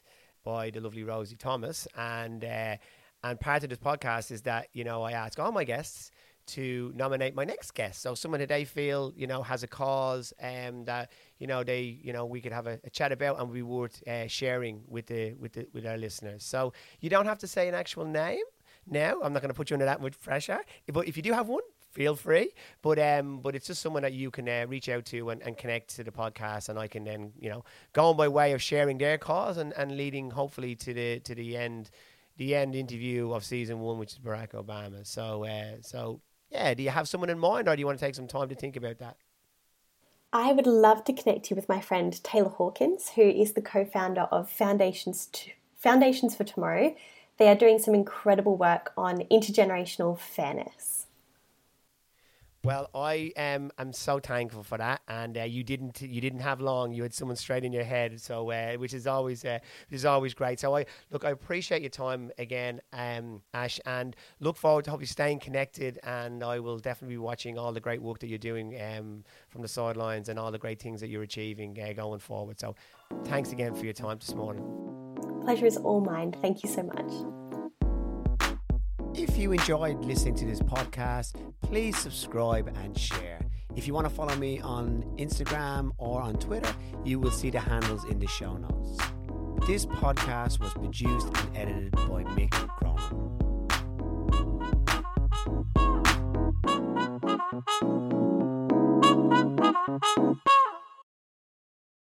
by 0.44 0.70
the 0.70 0.81
lovely 0.81 1.05
Rosie 1.05 1.37
Thomas, 1.37 1.87
and 1.96 2.44
uh, 2.44 2.76
and 3.22 3.40
part 3.40 3.62
of 3.62 3.70
this 3.70 3.79
podcast 3.79 4.31
is 4.31 4.42
that 4.42 4.68
you 4.72 4.85
know 4.85 5.03
I 5.03 5.12
ask 5.12 5.38
all 5.38 5.53
my 5.53 5.64
guests 5.64 6.11
to 6.46 6.92
nominate 6.96 7.35
my 7.35 7.44
next 7.44 7.72
guest. 7.74 8.03
So 8.03 8.14
someone 8.14 8.40
that 8.40 8.48
they 8.48 8.64
feel, 8.64 9.12
you 9.16 9.26
know, 9.26 9.42
has 9.42 9.62
a 9.62 9.68
cause 9.68 10.33
um, 10.42 10.85
that, 10.85 11.12
you 11.38 11.46
know, 11.46 11.62
they, 11.62 11.83
you 12.03 12.12
know, 12.12 12.26
we 12.26 12.40
could 12.40 12.53
have 12.53 12.66
a, 12.66 12.81
a 12.83 12.90
chat 12.90 13.12
about 13.12 13.40
and 13.40 13.53
be 13.53 13.62
worth 13.62 14.07
uh, 14.09 14.26
sharing 14.26 14.83
with 14.88 15.07
the, 15.07 15.35
with 15.35 15.53
the, 15.53 15.66
with 15.72 15.87
our 15.87 15.96
listeners. 15.96 16.42
So 16.44 16.72
you 17.00 17.09
don't 17.09 17.26
have 17.26 17.38
to 17.38 17.46
say 17.46 17.68
an 17.68 17.74
actual 17.74 18.05
name 18.05 18.42
now. 18.87 19.20
I'm 19.22 19.33
not 19.33 19.42
going 19.42 19.50
to 19.50 19.55
put 19.55 19.70
you 19.70 19.74
under 19.74 19.87
that 19.87 20.03
much 20.03 20.20
pressure, 20.20 20.61
but 20.92 21.07
if 21.07 21.16
you 21.16 21.22
do 21.22 21.33
have 21.33 21.48
one, 21.48 21.62
feel 21.90 22.16
free. 22.16 22.53
But 22.82 22.99
um, 22.99 23.41
but 23.41 23.55
it's 23.55 23.66
just 23.66 23.82
someone 23.82 24.03
that 24.03 24.12
you 24.12 24.30
can 24.30 24.49
uh, 24.49 24.66
reach 24.68 24.88
out 24.88 25.05
to 25.07 25.30
and, 25.30 25.43
and 25.43 25.57
connect 25.57 25.97
to 25.97 26.05
the 26.05 26.11
podcast, 26.11 26.68
and 26.68 26.78
I 26.78 26.88
can 26.88 27.05
then 27.05 27.32
you 27.38 27.51
know 27.51 27.64
go 27.93 28.07
on 28.07 28.16
by 28.16 28.28
way 28.28 28.53
of 28.53 28.62
sharing 28.62 28.99
their 28.99 29.18
cause 29.18 29.57
and, 29.57 29.72
and 29.76 29.97
leading 29.97 30.30
hopefully 30.30 30.74
to 30.76 30.95
the 30.95 31.20
to 31.20 31.34
the 31.34 31.57
end 31.57 31.91
the 32.36 32.55
end 32.55 32.74
interview 32.74 33.32
of 33.32 33.45
season 33.45 33.80
one, 33.80 33.99
which 33.99 34.12
is 34.12 34.18
Barack 34.18 34.53
Obama. 34.53 35.07
So 35.07 35.45
uh, 35.45 35.76
so 35.82 36.20
yeah, 36.51 36.74
do 36.74 36.82
you 36.82 36.91
have 36.91 37.09
someone 37.09 37.30
in 37.30 37.38
mind 37.38 37.68
or 37.68 37.76
do 37.76 37.80
you 37.80 37.86
want 37.86 37.99
to 37.99 38.05
take 38.05 38.14
some 38.14 38.26
time 38.26 38.49
to 38.49 38.55
think 38.55 38.76
about 38.76 38.99
that? 38.99 39.16
I 40.32 40.53
would 40.53 40.66
love 40.66 41.05
to 41.05 41.12
connect 41.12 41.51
you 41.51 41.57
with 41.57 41.68
my 41.68 41.80
friend 41.80 42.22
Taylor 42.22 42.51
Hawkins, 42.51 43.11
who 43.11 43.22
is 43.22 43.53
the 43.53 43.62
co 43.62 43.84
founder 43.84 44.22
of 44.30 44.49
Foundations, 44.49 45.26
to, 45.32 45.51
Foundations 45.76 46.36
for 46.36 46.45
Tomorrow. 46.45 46.95
They 47.38 47.49
are 47.49 47.57
doing 47.57 47.78
some 47.78 47.95
incredible 47.95 48.57
work 48.57 48.93
on 48.97 49.24
intergenerational 49.30 50.18
fairness. 50.18 50.99
Well, 52.62 52.90
I 52.94 53.32
am 53.36 53.70
I'm 53.78 53.94
so 53.94 54.18
thankful 54.18 54.62
for 54.62 54.76
that, 54.76 55.00
and 55.08 55.38
uh, 55.38 55.44
you 55.44 55.64
didn't 55.64 56.02
you 56.02 56.20
didn't 56.20 56.40
have 56.40 56.61
long. 56.61 56.92
You 56.92 57.02
had 57.02 57.14
someone 57.14 57.36
straight 57.36 57.64
in 57.64 57.72
your 57.72 57.84
head, 57.84 58.20
so 58.20 58.50
uh, 58.50 58.74
which 58.74 58.92
is 58.92 59.06
always 59.06 59.46
uh, 59.46 59.61
which 59.88 59.96
is 59.96 60.04
always 60.04 60.34
great. 60.34 60.61
So 60.61 60.76
I 60.76 60.84
look, 61.11 61.24
I 61.24 61.30
appreciate 61.30 61.80
your 61.80 61.90
time 61.90 62.30
again, 62.36 62.82
um, 62.92 63.40
Ash, 63.54 63.80
and 63.86 64.14
look 64.40 64.58
forward 64.58 64.84
to 64.84 64.90
hopefully 64.90 65.06
staying 65.06 65.38
connected. 65.38 66.00
And 66.02 66.44
I 66.44 66.58
will 66.58 66.78
definitely 66.78 67.14
be 67.14 67.18
watching 67.18 67.56
all 67.56 67.72
the 67.72 67.80
great 67.80 68.02
work 68.02 68.18
that 68.18 68.26
you're 68.26 68.38
doing 68.38 68.78
um, 68.78 69.24
from 69.48 69.62
the 69.62 69.68
sidelines 69.68 70.28
and 70.28 70.38
all 70.38 70.50
the 70.50 70.58
great 70.58 70.80
things 70.80 71.00
that 71.00 71.08
you're 71.08 71.22
achieving 71.22 71.80
uh, 71.80 71.94
going 71.94 72.20
forward. 72.20 72.61
So, 72.61 72.74
thanks 73.24 73.52
again 73.52 73.74
for 73.74 73.84
your 73.84 73.94
time 73.94 74.18
this 74.18 74.34
morning. 74.34 74.64
Pleasure 75.44 75.64
is 75.64 75.78
all 75.78 76.02
mine. 76.02 76.32
Thank 76.42 76.62
you 76.62 76.68
so 76.68 76.82
much. 76.82 77.39
If 79.23 79.37
you 79.37 79.53
enjoyed 79.53 80.03
listening 80.03 80.35
to 80.37 80.47
this 80.47 80.61
podcast, 80.61 81.35
please 81.61 81.99
subscribe 81.99 82.75
and 82.83 82.97
share. 82.99 83.45
If 83.77 83.87
you 83.87 83.93
want 83.93 84.09
to 84.09 84.14
follow 84.14 84.35
me 84.35 84.61
on 84.61 85.05
Instagram 85.18 85.91
or 85.99 86.23
on 86.23 86.39
Twitter, 86.39 86.75
you 87.05 87.21
will 87.21 87.31
see 87.31 87.51
the 87.51 87.61
handles 87.61 88.07
in 88.07 88.18
the 88.18 88.27
show 88.27 88.57
notes. 88.57 88.99
This 89.66 89.85
podcast 89.85 90.59
was 90.59 90.73
produced 90.73 91.27
and 91.37 91.55
edited 91.55 91.93
by 91.93 92.25
Mick 92.25 92.51
Cronin. 92.79 93.37